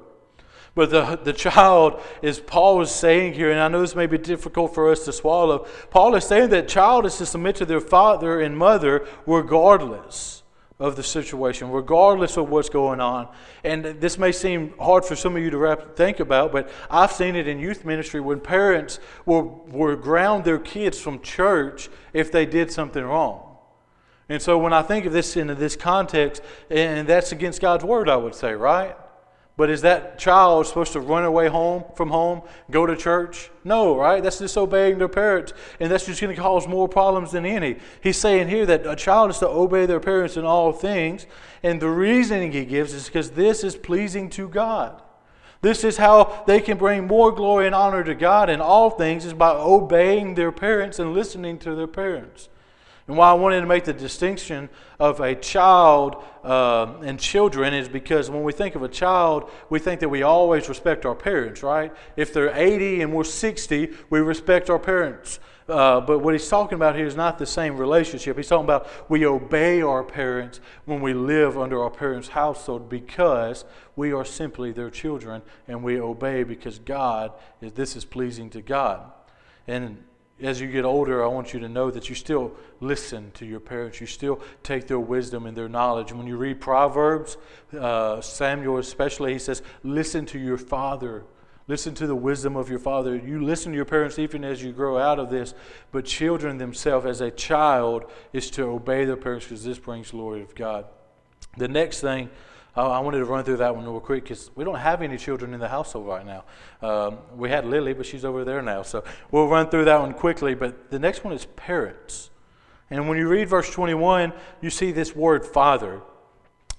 [0.74, 4.16] But the, the child is, Paul is saying here, and I know this may be
[4.16, 5.66] difficult for us to swallow.
[5.90, 10.42] Paul is saying that child is to submit to their father and mother regardless
[10.80, 13.28] of the situation, regardless of what's going on.
[13.62, 17.12] And this may seem hard for some of you to wrap, think about, but I've
[17.12, 22.32] seen it in youth ministry when parents will, will ground their kids from church if
[22.32, 23.56] they did something wrong.
[24.28, 28.08] And so when I think of this in this context, and that's against God's word,
[28.08, 28.96] I would say, right?
[29.56, 33.50] But is that child supposed to run away home from home, go to church?
[33.64, 34.22] No, right?
[34.22, 37.76] That's disobeying their parents, and that's just going to cause more problems than any.
[38.02, 41.26] He's saying here that a child is to obey their parents in all things,
[41.62, 45.02] and the reasoning he gives is because this is pleasing to God.
[45.60, 49.24] This is how they can bring more glory and honor to God in all things
[49.24, 52.48] is by obeying their parents and listening to their parents.
[53.08, 54.68] And why I wanted to make the distinction
[55.00, 59.78] of a child uh, and children is because when we think of a child, we
[59.78, 61.92] think that we always respect our parents, right?
[62.16, 65.40] If they're 80 and we're 60, we respect our parents.
[65.68, 68.36] Uh, but what he's talking about here is not the same relationship.
[68.36, 73.64] He's talking about we obey our parents when we live under our parents' household because
[73.94, 78.62] we are simply their children and we obey because God is this is pleasing to
[78.62, 79.12] God.
[79.66, 80.02] And
[80.42, 83.60] as you get older, I want you to know that you still listen to your
[83.60, 84.00] parents.
[84.00, 86.12] You still take their wisdom and their knowledge.
[86.12, 87.36] When you read Proverbs,
[87.78, 91.24] uh, Samuel especially, he says, Listen to your father.
[91.68, 93.16] Listen to the wisdom of your father.
[93.16, 95.54] You listen to your parents even as you grow out of this,
[95.92, 100.42] but children themselves, as a child, is to obey their parents because this brings glory
[100.42, 100.86] of God.
[101.56, 102.30] The next thing
[102.74, 105.52] I wanted to run through that one real quick because we don't have any children
[105.52, 106.44] in the household right now.
[106.80, 108.82] Um, we had Lily, but she's over there now.
[108.82, 110.54] So we'll run through that one quickly.
[110.54, 112.30] But the next one is parents.
[112.88, 114.32] And when you read verse 21,
[114.62, 116.00] you see this word father.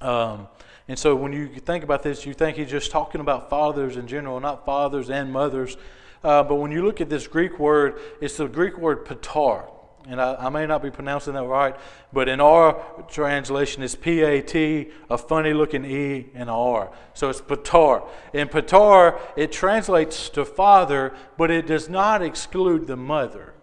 [0.02, 0.48] Um,
[0.88, 4.08] and so when you think about this, you think he's just talking about fathers in
[4.08, 5.78] general, not fathers and mothers.
[6.24, 9.73] Uh, but when you look at this Greek word, it's the Greek word patar
[10.08, 11.76] and I, I, may not be pronouncing that right,
[12.12, 16.92] but in our translation, it's P A T, a funny looking E and R.
[17.14, 18.08] So it's Patar.
[18.34, 23.54] In Patar, it translates to father, but it does not exclude the mother.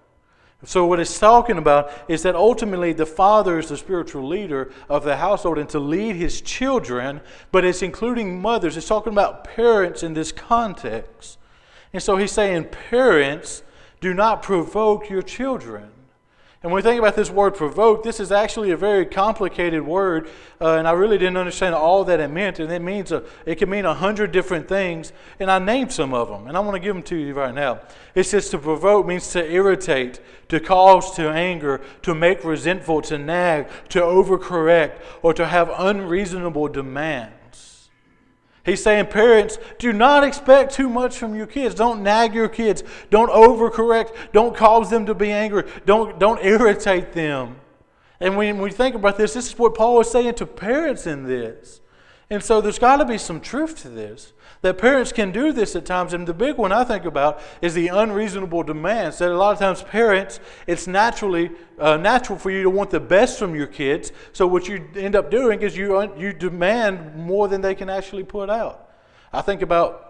[0.64, 5.04] So, what it's talking about is that ultimately the father is the spiritual leader of
[5.04, 8.76] the household and to lead his children, but it's including mothers.
[8.76, 11.38] It's talking about parents in this context.
[11.94, 13.62] And so he's saying, Parents,
[14.00, 15.90] do not provoke your children.
[16.62, 20.28] And when we think about this word provoke, this is actually a very complicated word,
[20.60, 22.58] uh, and I really didn't understand all that it meant.
[22.58, 26.12] And it means a, it can mean a hundred different things, and I named some
[26.12, 27.80] of them, and I want to give them to you right now.
[28.14, 30.20] It says to provoke means to irritate,
[30.50, 36.68] to cause to anger, to make resentful, to nag, to overcorrect, or to have unreasonable
[36.68, 37.32] demand.
[38.64, 41.74] He's saying, parents, do not expect too much from your kids.
[41.74, 42.82] Don't nag your kids.
[43.08, 44.14] Don't overcorrect.
[44.32, 45.64] Don't cause them to be angry.
[45.86, 47.56] Don't, don't irritate them.
[48.20, 51.24] And when we think about this, this is what Paul is saying to parents in
[51.24, 51.80] this.
[52.28, 55.74] And so there's got to be some truth to this that parents can do this
[55.74, 56.12] at times.
[56.12, 59.18] And the big one I think about is the unreasonable demands.
[59.18, 63.00] That a lot of times parents, it's naturally uh, natural for you to want the
[63.00, 64.12] best from your kids.
[64.32, 68.24] So what you end up doing is you you demand more than they can actually
[68.24, 68.90] put out.
[69.32, 70.06] I think about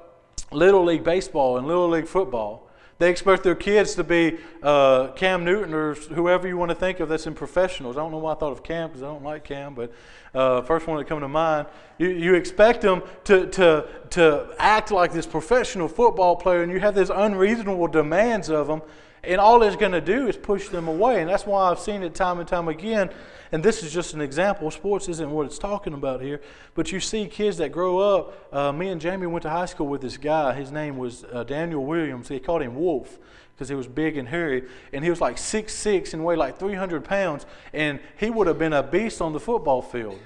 [0.51, 2.70] little league baseball and little league football.
[3.01, 7.01] They expect their kids to be uh, Cam Newton or whoever you want to think
[7.01, 7.97] of that's in professionals.
[7.97, 9.91] I don't know why I thought of Cam because I don't like Cam, but
[10.35, 11.67] uh, first one that come to mind.
[11.97, 16.79] You, you expect them to, to, to act like this professional football player, and you
[16.81, 18.83] have these unreasonable demands of them,
[19.23, 21.21] and all it's going to do is push them away.
[21.21, 23.11] And that's why I've seen it time and time again.
[23.53, 24.71] And this is just an example.
[24.71, 26.41] Sports isn't what it's talking about here,
[26.75, 28.55] but you see kids that grow up.
[28.55, 30.55] Uh, me and Jamie went to high school with this guy.
[30.55, 32.29] His name was uh, Daniel Williams.
[32.29, 33.19] They called him Wolf
[33.55, 36.59] because he was big and hairy, and he was like six six and weighed like
[36.59, 40.19] 300 pounds, and he would have been a beast on the football field.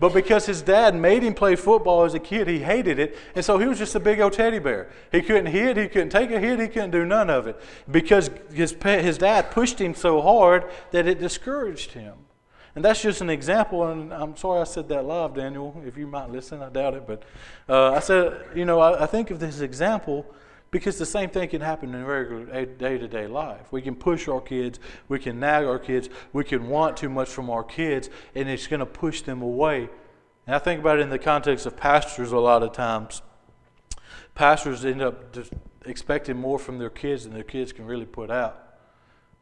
[0.00, 3.18] But because his dad made him play football as a kid, he hated it.
[3.34, 4.90] And so he was just a big old teddy bear.
[5.10, 7.60] He couldn't hit, he couldn't take a hit, he couldn't do none of it.
[7.90, 12.14] Because his, his dad pushed him so hard that it discouraged him.
[12.76, 13.88] And that's just an example.
[13.88, 15.82] And I'm sorry I said that live, Daniel.
[15.84, 17.04] If you might listen, I doubt it.
[17.04, 17.24] But
[17.68, 20.24] uh, I said, you know, I, I think of this example
[20.70, 23.70] because the same thing can happen in regular day to day life.
[23.70, 24.78] We can push our kids,
[25.08, 28.66] we can nag our kids, we can want too much from our kids, and it's
[28.66, 29.88] going to push them away.
[30.46, 33.22] And I think about it in the context of pastors a lot of times.
[34.34, 35.36] Pastors end up
[35.84, 38.64] expecting more from their kids than their kids can really put out.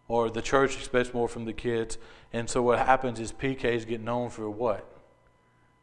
[0.09, 1.99] Or the church expects more from the kids.
[2.33, 4.87] And so what happens is PKs get known for what?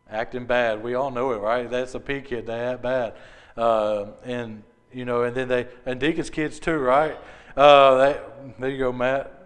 [0.09, 0.83] Acting bad.
[0.83, 1.69] We all know it, right?
[1.69, 2.45] That's a P kid.
[2.45, 3.15] They act bad.
[3.57, 7.17] Uh, and you know, and then they and Deacon's kids too, right?
[7.55, 8.21] Uh, they,
[8.59, 9.39] there you go, Matt.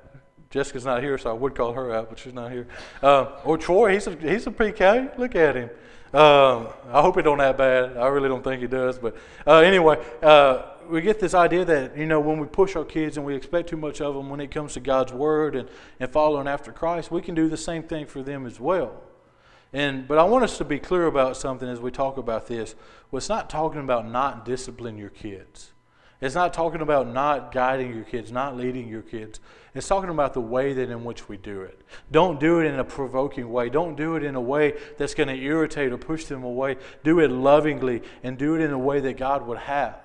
[0.49, 2.67] Jessica's not here, so I would call her out, but she's not here.
[3.03, 5.17] Uh, or Troy, he's a, he's a PK.
[5.17, 5.69] Look at him.
[6.13, 7.97] Um, I hope he don't that bad.
[7.97, 8.97] I really don't think he does.
[8.97, 12.85] But uh, anyway, uh, we get this idea that you know when we push our
[12.85, 15.69] kids and we expect too much of them when it comes to God's word and,
[15.99, 19.01] and following after Christ, we can do the same thing for them as well.
[19.73, 22.75] And but I want us to be clear about something as we talk about this.
[23.11, 25.71] Well, it's not talking about not disciplining your kids.
[26.19, 29.39] It's not talking about not guiding your kids, not leading your kids.
[29.75, 31.79] It's talking about the way that in which we do it.
[32.11, 33.69] Don't do it in a provoking way.
[33.69, 36.77] Don't do it in a way that's going to irritate or push them away.
[37.03, 39.99] Do it lovingly and do it in a way that God would have.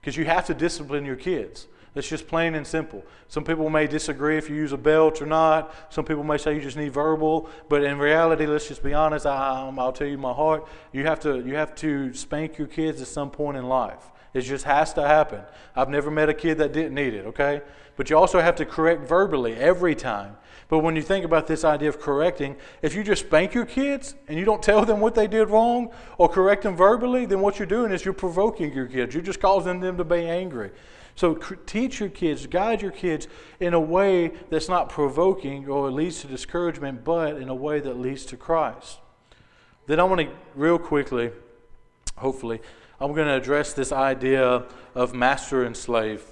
[0.00, 1.66] Because you have to discipline your kids.
[1.94, 3.04] That's just plain and simple.
[3.28, 5.74] Some people may disagree if you use a belt or not.
[5.90, 7.50] Some people may say you just need verbal.
[7.68, 9.26] But in reality, let's just be honest.
[9.26, 10.66] I, will tell you my heart.
[10.92, 14.10] You have to you have to spank your kids at some point in life.
[14.32, 15.42] It just has to happen.
[15.76, 17.26] I've never met a kid that didn't need it.
[17.26, 17.60] Okay,
[17.96, 20.36] but you also have to correct verbally every time.
[20.68, 24.14] But when you think about this idea of correcting, if you just spank your kids
[24.26, 27.58] and you don't tell them what they did wrong or correct them verbally, then what
[27.58, 29.12] you're doing is you're provoking your kids.
[29.12, 30.70] You're just causing them to be angry.
[31.14, 31.34] So
[31.66, 33.28] teach your kids, guide your kids
[33.60, 37.98] in a way that's not provoking or leads to discouragement, but in a way that
[37.98, 38.98] leads to Christ.
[39.86, 41.30] Then I want to, real quickly,
[42.16, 42.60] hopefully,
[43.00, 46.24] I'm going to address this idea of master and slave.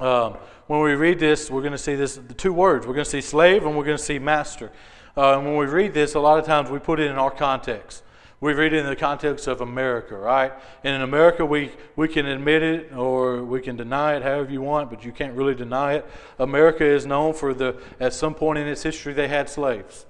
[0.00, 0.36] Um,
[0.66, 2.86] when we read this, we're going to see this the two words.
[2.86, 4.72] We're going to see slave and we're going to see master.
[5.16, 7.30] Uh, and when we read this, a lot of times we put it in our
[7.30, 8.02] context.
[8.42, 10.52] We read it in the context of America, right?
[10.82, 14.60] And in America, we, we can admit it or we can deny it however you
[14.60, 16.10] want, but you can't really deny it.
[16.40, 20.06] America is known for the, at some point in its history, they had slaves.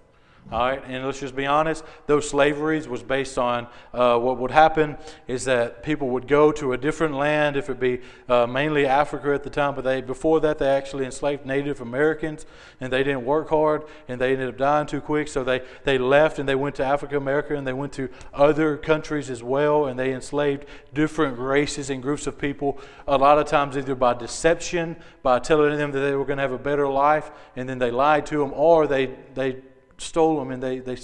[0.50, 4.50] All right, and let's just be honest, those slaveries was based on uh, what would
[4.50, 8.84] happen is that people would go to a different land, if it be uh, mainly
[8.84, 12.44] Africa at the time, but they before that they actually enslaved Native Americans,
[12.80, 15.96] and they didn't work hard, and they ended up dying too quick, so they, they
[15.96, 19.86] left and they went to Africa, America, and they went to other countries as well,
[19.86, 22.78] and they enslaved different races and groups of people,
[23.08, 26.42] a lot of times either by deception, by telling them that they were going to
[26.42, 29.56] have a better life, and then they lied to them, or they, they
[30.02, 30.96] stole them and they, they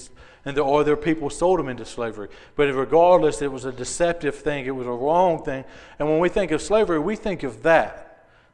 [0.44, 2.28] and the, or their people sold them into slavery.
[2.56, 4.66] But regardless, it was a deceptive thing.
[4.66, 5.64] It was a wrong thing.
[5.98, 8.04] And when we think of slavery, we think of that.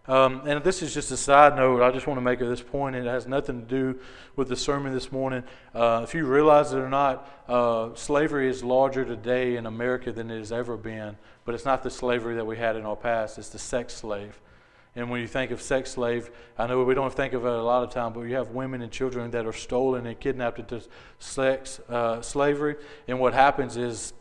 [0.06, 1.80] Um, and this is just a side note.
[1.82, 2.94] I just want to make at this point.
[2.94, 3.98] It has nothing to do
[4.36, 5.44] with the sermon this morning.
[5.74, 10.30] Uh, if you realize it or not, uh, slavery is larger today in America than
[10.30, 11.16] it has ever been.
[11.46, 13.38] But it's not the slavery that we had in our past.
[13.38, 14.38] It's the sex slave.
[14.96, 17.62] And when you think of sex slave, I know we don't think of it a
[17.62, 20.82] lot of time, but you have women and children that are stolen and kidnapped into
[21.18, 22.76] sex uh, slavery.
[23.08, 24.12] And what happens is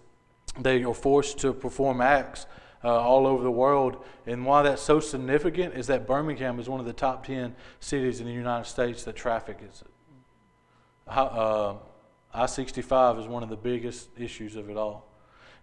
[0.59, 2.47] they are forced to perform acts
[2.83, 4.03] uh, all over the world.
[4.25, 8.19] And why that's so significant is that Birmingham is one of the top 10 cities
[8.19, 9.83] in the United States that traffic is.
[11.07, 11.75] Uh,
[12.33, 15.12] I 65 is one of the biggest issues of it all.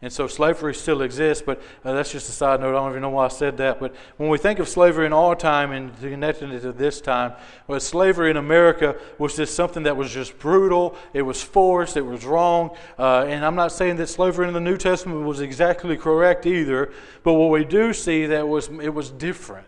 [0.03, 2.70] And so slavery still exists, but uh, that's just a side note.
[2.70, 3.78] I don't even know why I said that.
[3.78, 7.34] But when we think of slavery in our time and connecting it to this time,
[7.66, 10.96] well, slavery in America was just something that was just brutal.
[11.12, 11.98] It was forced.
[11.98, 12.74] It was wrong.
[12.98, 16.92] Uh, and I'm not saying that slavery in the New Testament was exactly correct either.
[17.22, 19.66] But what we do see that was it was different.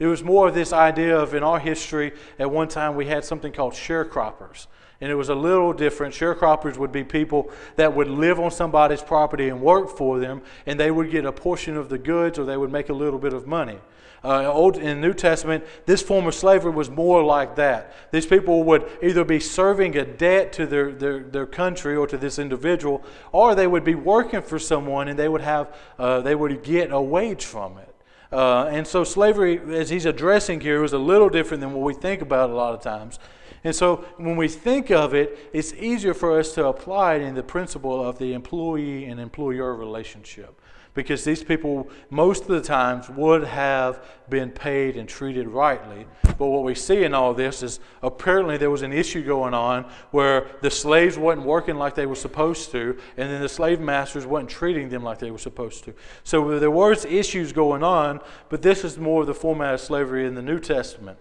[0.00, 2.12] It was more of this idea of in our history.
[2.40, 4.66] At one time, we had something called sharecroppers
[5.00, 6.14] and it was a little different.
[6.14, 10.78] Sharecroppers would be people that would live on somebody's property and work for them, and
[10.78, 13.32] they would get a portion of the goods or they would make a little bit
[13.32, 13.78] of money.
[14.22, 17.94] Uh, in the New Testament, this form of slavery was more like that.
[18.10, 22.18] These people would either be serving a debt to their, their, their country or to
[22.18, 26.34] this individual, or they would be working for someone and they would, have, uh, they
[26.34, 27.94] would get a wage from it.
[28.30, 31.94] Uh, and so slavery, as he's addressing here, was a little different than what we
[31.94, 33.18] think about a lot of times.
[33.62, 37.34] And so when we think of it, it's easier for us to apply it in
[37.34, 40.58] the principle of the employee and employer relationship.
[40.92, 46.04] Because these people, most of the times, would have been paid and treated rightly.
[46.36, 49.84] But what we see in all this is apparently there was an issue going on
[50.10, 54.26] where the slaves wasn't working like they were supposed to, and then the slave masters
[54.26, 55.94] wasn't treating them like they were supposed to.
[56.24, 60.34] So there was issues going on, but this is more the format of slavery in
[60.34, 61.18] the New Testament.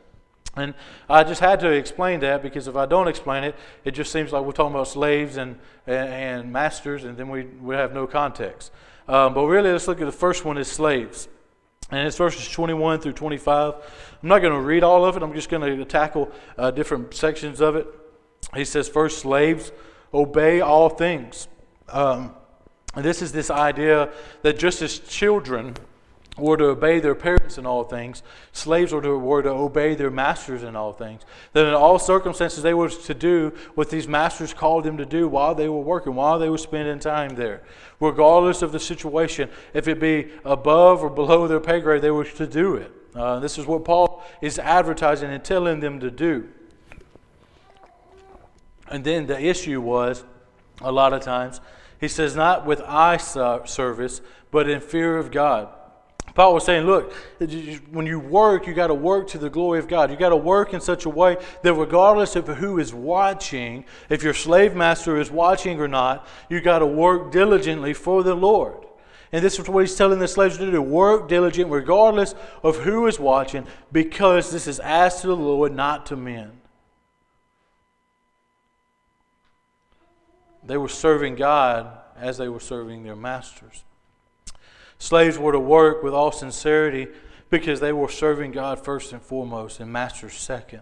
[0.56, 0.74] And
[1.10, 4.32] I just had to explain that because if I don't explain it, it just seems
[4.32, 8.72] like we're talking about slaves and, and, masters, and then we, we have no context.
[9.08, 11.28] Um, but really, let's look at the first one is slaves.
[11.92, 13.74] And it's verses 21 through 25.
[14.22, 17.14] I'm not going to read all of it, I'm just going to tackle uh, different
[17.14, 17.88] sections of it.
[18.56, 19.72] He says, First, slaves,
[20.14, 21.48] obey all things.
[21.88, 22.34] Um,
[22.96, 25.76] and this is this idea that just as children,
[26.40, 30.10] were to obey their parents in all things, slaves were to, were to obey their
[30.10, 31.22] masters in all things.
[31.54, 35.28] That in all circumstances they were to do what these masters called them to do
[35.28, 37.64] while they were working, while they were spending time there.
[38.00, 42.26] Regardless of the situation, if it be above or below their pay grade, they were
[42.26, 42.92] to do it.
[43.16, 46.50] Uh, this is what Paul is advertising and telling them to do.
[48.88, 50.24] And then the issue was,
[50.82, 51.60] a lot of times,
[52.00, 54.22] he says, not with eye service,
[54.52, 55.70] but in fear of God.
[56.36, 57.14] Paul was saying, look,
[57.92, 60.12] when you work, you got to work to the glory of God.
[60.12, 64.24] You got to work in such a way that regardless of who is watching, if
[64.24, 68.86] your slave master is watching or not, you got to work diligently for the Lord.
[69.32, 73.06] And this is what he's telling the slaves to do work diligent regardless of who
[73.08, 76.52] is watching, because this is asked to the Lord, not to men.
[80.64, 83.84] They were serving God as they were serving their masters.
[85.00, 87.08] Slaves were to work with all sincerity
[87.50, 90.82] because they were serving God first and foremost and masters second.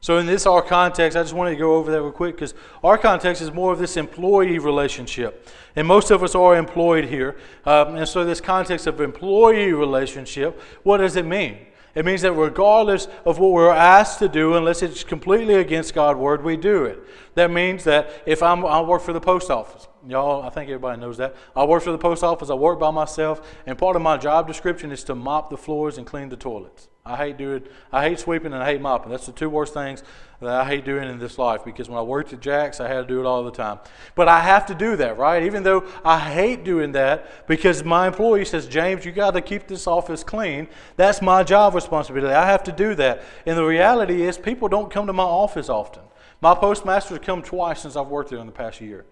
[0.00, 2.54] So, in this our context, I just wanted to go over that real quick because
[2.84, 5.48] our context is more of this employee relationship.
[5.74, 7.36] And most of us are employed here.
[7.66, 11.58] Um, and so, this context of employee relationship, what does it mean?
[11.96, 16.20] It means that regardless of what we're asked to do, unless it's completely against God's
[16.20, 17.00] word, we do it.
[17.34, 21.00] That means that if I'm, I work for the post office, y'all, I think everybody
[21.00, 21.34] knows that.
[21.56, 24.46] I work for the post office, I work by myself, and part of my job
[24.46, 26.88] description is to mop the floors and clean the toilets.
[27.08, 29.10] I hate doing, I hate sweeping and I hate mopping.
[29.10, 30.02] That's the two worst things
[30.40, 33.00] that I hate doing in this life because when I worked at Jack's, I had
[33.00, 33.78] to do it all the time.
[34.14, 35.42] But I have to do that, right?
[35.44, 39.66] Even though I hate doing that because my employee says, James, you got to keep
[39.66, 40.68] this office clean.
[40.96, 42.34] That's my job responsibility.
[42.34, 43.22] I have to do that.
[43.46, 46.02] And the reality is, people don't come to my office often.
[46.42, 49.06] My postmaster's come twice since I've worked there in the past year.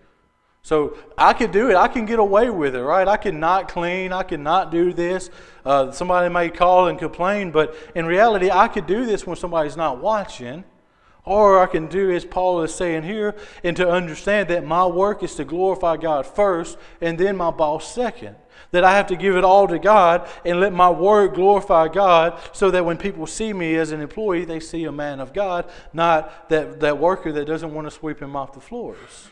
[0.67, 1.77] So I could do it.
[1.77, 3.07] I can get away with it, right?
[3.07, 4.13] I can not clean.
[4.13, 5.31] I can not do this.
[5.65, 9.77] Uh, somebody may call and complain, but in reality, I could do this when somebody's
[9.77, 10.65] not watching.
[11.25, 15.23] Or I can do as Paul is saying here, and to understand that my work
[15.23, 18.35] is to glorify God first and then my boss second.
[18.73, 22.41] That I have to give it all to God and let my work glorify God
[22.51, 25.71] so that when people see me as an employee, they see a man of God,
[25.93, 29.29] not that, that worker that doesn't want to sweep him off the floors.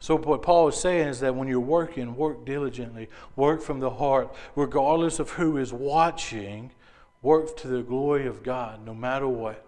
[0.00, 3.90] So, what Paul is saying is that when you're working, work diligently, work from the
[3.90, 6.72] heart, regardless of who is watching,
[7.20, 9.64] work to the glory of God, no matter what.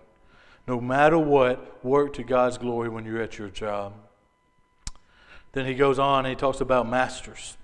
[0.66, 3.92] No matter what, work to God's glory when you're at your job.
[5.52, 7.58] Then he goes on and he talks about masters.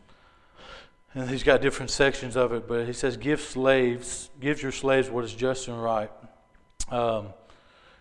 [1.14, 5.08] And he's got different sections of it, but he says, Give slaves, give your slaves
[5.08, 6.10] what is just and right.
[6.90, 7.28] Um,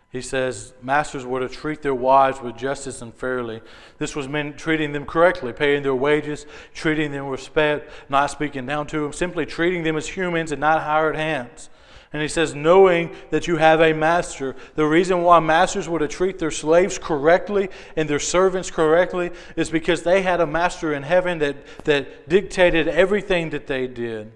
[0.10, 3.62] he says masters were to treat their wives with justice and fairly.
[3.98, 8.66] This was meant treating them correctly, paying their wages, treating them with respect, not speaking
[8.66, 11.70] down to them, simply treating them as humans and not hired hands.
[12.14, 14.56] And he says, knowing that you have a master.
[14.76, 19.70] The reason why masters were to treat their slaves correctly and their servants correctly is
[19.70, 24.32] because they had a master in heaven that, that dictated everything that they did.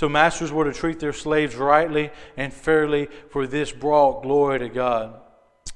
[0.00, 4.70] So masters were to treat their slaves rightly and fairly, for this brought glory to
[4.70, 5.20] God.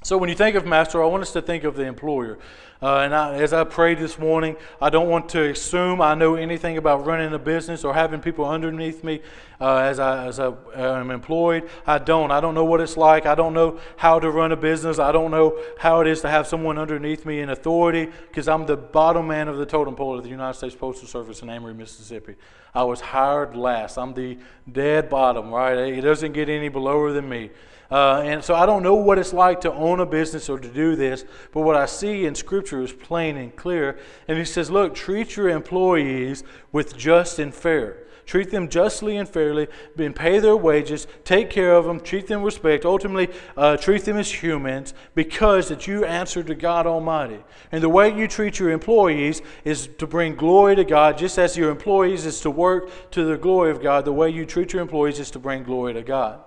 [0.03, 2.39] So when you think of master, I want us to think of the employer.
[2.81, 6.37] Uh, and I, as I prayed this morning, I don't want to assume I know
[6.37, 9.20] anything about running a business or having people underneath me
[9.61, 11.68] uh, as I as I am employed.
[11.86, 12.30] I don't.
[12.30, 13.26] I don't know what it's like.
[13.26, 14.98] I don't know how to run a business.
[14.98, 18.66] I don't know how it is to have someone underneath me in authority because I'm
[18.66, 21.74] the bottom man of the totem pole of the United States Postal Service in Amory,
[21.74, 22.34] Mississippi.
[22.74, 23.96] I was hired last.
[23.98, 24.38] I'm the
[24.70, 25.76] dead bottom, right?
[25.76, 27.50] It doesn't get any below than me.
[27.90, 30.68] Uh, and so I don't know what it's like to own a business or to
[30.68, 33.98] do this, but what I see in Scripture is plain and clear.
[34.26, 36.42] And he says, Look, treat your employees
[36.72, 37.98] with just and fair.
[38.27, 39.68] Treat them justly and fairly,
[39.99, 44.05] and pay their wages, take care of them, treat them with respect, ultimately uh, treat
[44.05, 47.45] them as humans because that you answer to God Almighty.
[47.70, 51.57] And the way you treat your employees is to bring glory to God, just as
[51.57, 54.05] your employees is to work to the glory of God.
[54.05, 56.41] The way you treat your employees is to bring glory to God.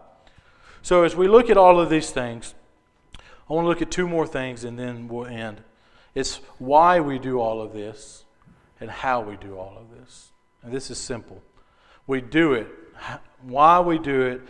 [0.82, 2.56] So as we look at all of these things,
[3.50, 5.62] I want to look at two more things and then we'll end.
[6.16, 8.26] It's why we do all of this
[8.80, 10.32] and how we do all of this.
[10.64, 11.42] And this is simple.
[12.08, 12.68] We do it.
[13.41, 14.41] Why we do it,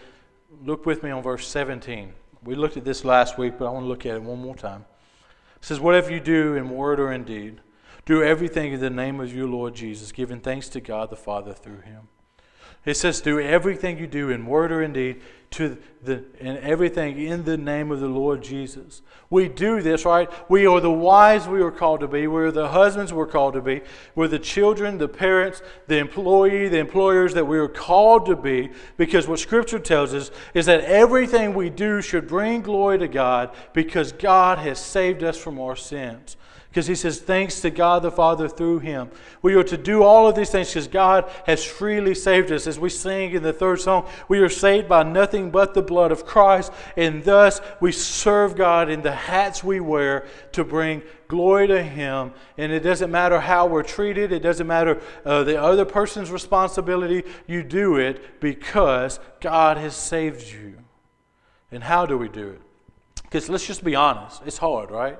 [0.63, 2.13] look with me on verse 17.
[2.43, 4.55] We looked at this last week, but I want to look at it one more
[4.55, 4.85] time.
[5.57, 7.59] It says, Whatever you do in word or in deed,
[8.05, 11.53] do everything in the name of your Lord Jesus, giving thanks to God the Father
[11.53, 12.07] through him.
[12.87, 15.21] It says, Do everything you do in word or in deed,
[15.51, 19.01] to the and everything in the name of the Lord Jesus.
[19.29, 20.29] We do this, right?
[20.49, 22.27] We are the wives we are called to be.
[22.27, 23.81] We're the husbands we're called to be.
[24.15, 28.69] We're the children, the parents, the employee, the employers that we are called to be
[28.95, 33.53] because what Scripture tells us is that everything we do should bring glory to God
[33.73, 36.37] because God has saved us from our sins
[36.77, 39.09] because he says, Thanks to God the Father through him.
[39.41, 42.67] We are to do all of these things because God has freely saved us.
[42.67, 46.11] As we sing in the third song, we are saved by nothing but the blood
[46.11, 51.65] of Christ, and thus we serve God in the hats we wear to bring glory
[51.65, 52.31] to him.
[52.59, 57.23] And it doesn't matter how we're treated, it doesn't matter uh, the other person's responsibility.
[57.47, 60.77] You do it because God has saved you.
[61.71, 62.61] And how do we do it?
[63.23, 65.17] Because let's just be honest, it's hard, right?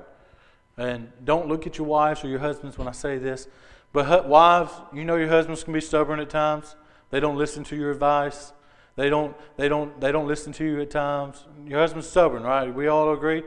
[0.78, 3.48] And don't look at your wives or your husbands when I say this.
[3.92, 6.76] But wives, you know your husbands can be stubborn at times.
[7.10, 8.52] They don't listen to your advice.
[8.96, 11.44] They don't, they don't, they don't listen to you at times.
[11.66, 12.72] Your husband's stubborn, right?
[12.72, 13.42] We all agree.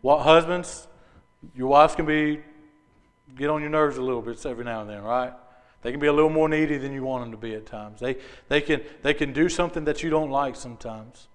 [0.00, 0.88] What husbands,
[1.54, 2.40] your wives can be
[3.36, 5.32] get on your nerves a little bit every now and then, right?
[5.82, 8.00] They can be a little more needy than you want them to be at times.
[8.00, 8.16] They,
[8.48, 11.28] they, can, they can do something that you don't like sometimes.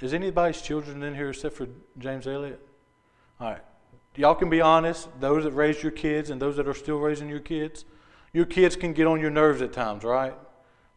[0.00, 1.66] Is anybody's children in here except for
[1.98, 2.64] James Elliott?
[3.40, 3.62] All right.
[4.20, 7.26] Y'all can be honest, those that raised your kids and those that are still raising
[7.26, 7.86] your kids.
[8.34, 10.34] Your kids can get on your nerves at times, right?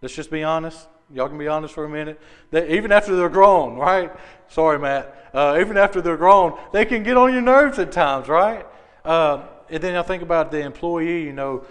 [0.02, 0.90] Let's just be honest.
[1.10, 2.20] Y'all can be honest for a minute.
[2.52, 4.12] They, even after they're grown, right?
[4.50, 5.30] Sorry, Matt.
[5.34, 8.68] Uh, even after they're grown, they can get on your nerves at times, right?
[9.06, 11.66] Uh, and then I think about the employee, you know,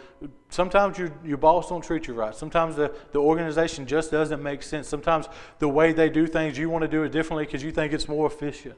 [0.48, 2.34] sometimes your, your boss don't treat you right.
[2.34, 4.88] Sometimes the, the organization just doesn't make sense.
[4.88, 5.28] Sometimes
[5.58, 8.08] the way they do things, you want to do it differently because you think it's
[8.08, 8.76] more efficient.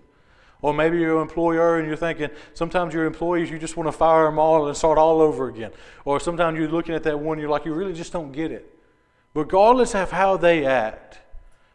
[0.65, 3.93] Or maybe you're an employer and you're thinking, sometimes your employees, you just want to
[3.93, 5.73] fire them all and start all over again.
[6.07, 8.75] Or sometimes you're looking at that one, you're like, you really just don't get it.
[9.35, 11.19] Regardless of how they act,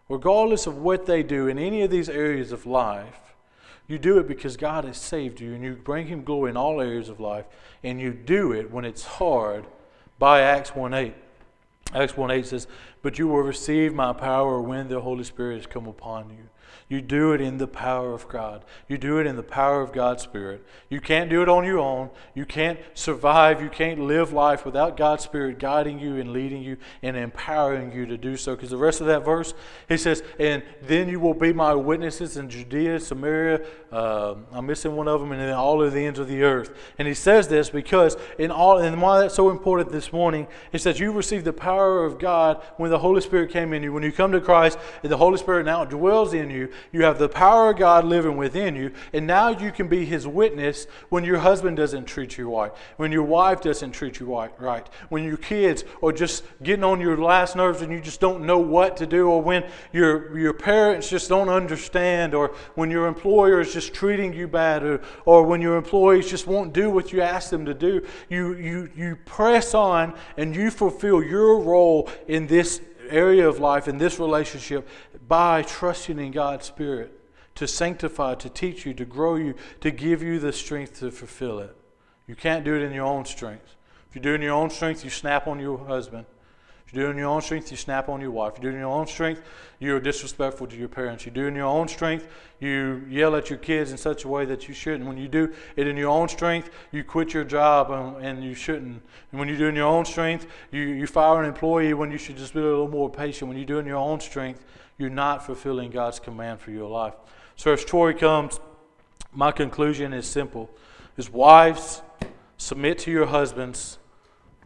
[0.10, 3.36] regardless of what they do in any of these areas of life,
[3.88, 6.82] you do it because God has saved you and you bring Him glory in all
[6.82, 7.46] areas of life.
[7.84, 9.68] And you do it when it's hard
[10.18, 11.14] by Acts 1 8.
[11.94, 12.66] Acts 1 8 says,
[13.04, 16.50] But you will receive my power when the Holy Spirit has come upon you.
[16.88, 18.66] You do it in the power of God.
[18.88, 20.66] You do it in the power of God's Spirit.
[20.90, 22.10] You can't do it on your own.
[22.34, 23.62] You can't survive.
[23.62, 28.06] You can't live life without God's Spirit guiding you and leading you and empowering you
[28.08, 28.56] to do so.
[28.56, 29.54] Because the rest of that verse,
[29.88, 33.66] he says, And then you will be my witnesses in Judea, Samaria.
[33.92, 36.76] Uh, I'm missing one of them, and then all of the ends of the earth.
[36.98, 40.84] And he says this because in all, and why that's so important this morning, is
[40.84, 43.94] that you received the power of God when the Holy Spirit came in you.
[43.94, 46.59] When you come to Christ, and the Holy Spirit now dwells in you,
[46.92, 50.28] you have the power of God living within you, and now you can be His
[50.28, 54.90] witness when your husband doesn't treat you right, when your wife doesn't treat you right,
[55.08, 58.60] when your kids are just getting on your last nerves and you just don't know
[58.60, 63.62] what to do, or when your, your parents just don't understand, or when your employer
[63.62, 67.22] is just treating you bad, or, or when your employees just won't do what you
[67.22, 68.06] ask them to do.
[68.30, 73.88] You, you, you press on and you fulfill your role in this area of life,
[73.88, 74.88] in this relationship,
[75.28, 77.14] by trusting in God's Spirit
[77.56, 81.60] to sanctify, to teach you, to grow you, to give you the strength to fulfill
[81.60, 81.76] it.
[82.28, 83.76] You can't do it in your own strength.
[84.10, 86.26] If you do it in your own strength, you snap on your husband.
[86.90, 88.54] If you do it in your own strength, you snap on your wife.
[88.54, 89.44] If you do it in your own strength,
[89.78, 91.24] you're disrespectful to your parents.
[91.24, 92.28] You do it in your own strength,
[92.60, 95.06] you yell at your kids in such a way that you shouldn't.
[95.06, 98.56] When you do it in your own strength, you quit your job and, and you
[98.56, 99.04] shouldn't.
[99.32, 102.10] And when you do it in your own strength, you, you fire an employee when
[102.10, 103.50] you should just be a little more patient.
[103.50, 104.66] When you do it in your own strength,
[104.98, 107.14] you're not fulfilling God's command for your life.
[107.56, 108.60] So as Troy comes,
[109.32, 110.72] my conclusion is simple.
[111.18, 112.02] Is wives,
[112.58, 114.00] submit to your husbands,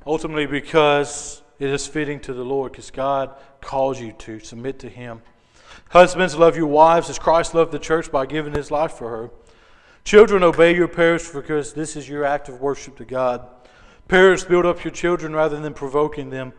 [0.08, 4.90] ultimately because it is fitting to the Lord because God calls you to submit to
[4.90, 5.22] Him.
[5.90, 9.30] Husbands, love your wives as Christ loved the church by giving His life for her.
[10.04, 13.48] Children, obey your parents because this is your act of worship to God.
[14.08, 16.54] Parents, build up your children rather than provoking them.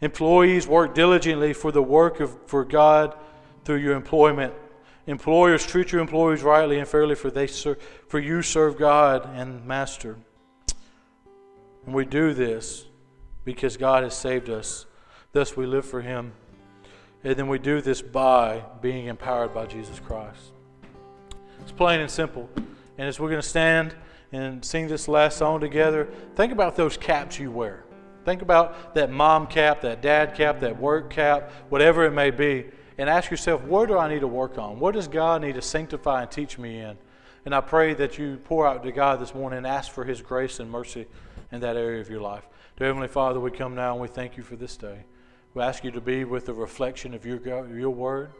[0.00, 3.16] Employees, work diligently for the work of for God
[3.64, 4.54] through your employment.
[5.06, 7.78] Employers, treat your employees rightly and fairly, for they ser-
[8.08, 10.16] for you serve God and Master.
[11.84, 12.86] And we do this
[13.46, 14.84] because God has saved us.
[15.32, 16.32] Thus we live for Him.
[17.24, 20.52] And then we do this by being empowered by Jesus Christ.
[21.62, 22.50] It's plain and simple.
[22.98, 23.94] And as we're going to stand
[24.32, 27.84] and sing this last song together, think about those caps you wear.
[28.24, 32.66] Think about that mom cap, that dad cap, that work cap, whatever it may be,
[32.98, 34.80] and ask yourself, where do I need to work on?
[34.80, 36.98] What does God need to sanctify and teach me in?
[37.44, 40.20] And I pray that you pour out to God this morning and ask for His
[40.20, 41.06] grace and mercy
[41.52, 42.48] in that area of your life.
[42.76, 44.98] Dear Heavenly Father, we come now and we thank you for this day.
[45.54, 47.40] We ask you to be with the reflection of your,
[47.74, 48.32] your word,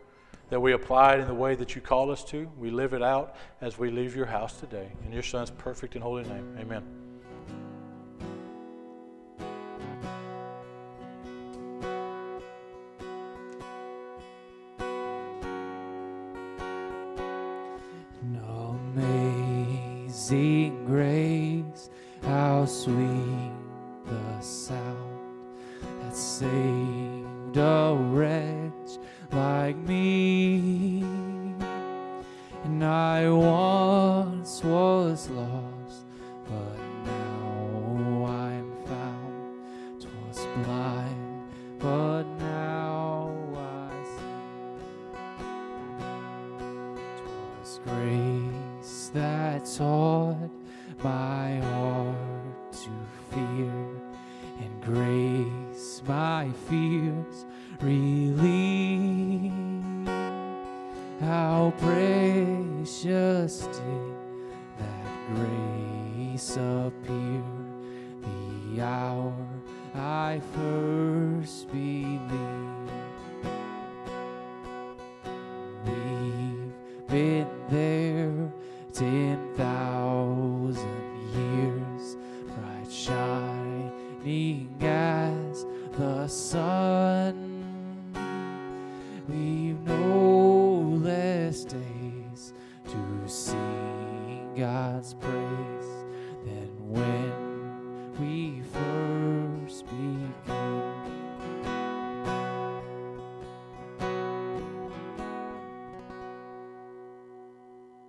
[0.50, 2.46] that we apply it in the way that you call us to.
[2.58, 4.92] We live it out as we leave your house today.
[5.06, 6.82] In your Son's perfect and holy name, amen.
[18.98, 21.88] Amazing grace,
[22.22, 23.55] how sweet
[24.36, 24.96] the sound
[26.02, 27.85] that saved a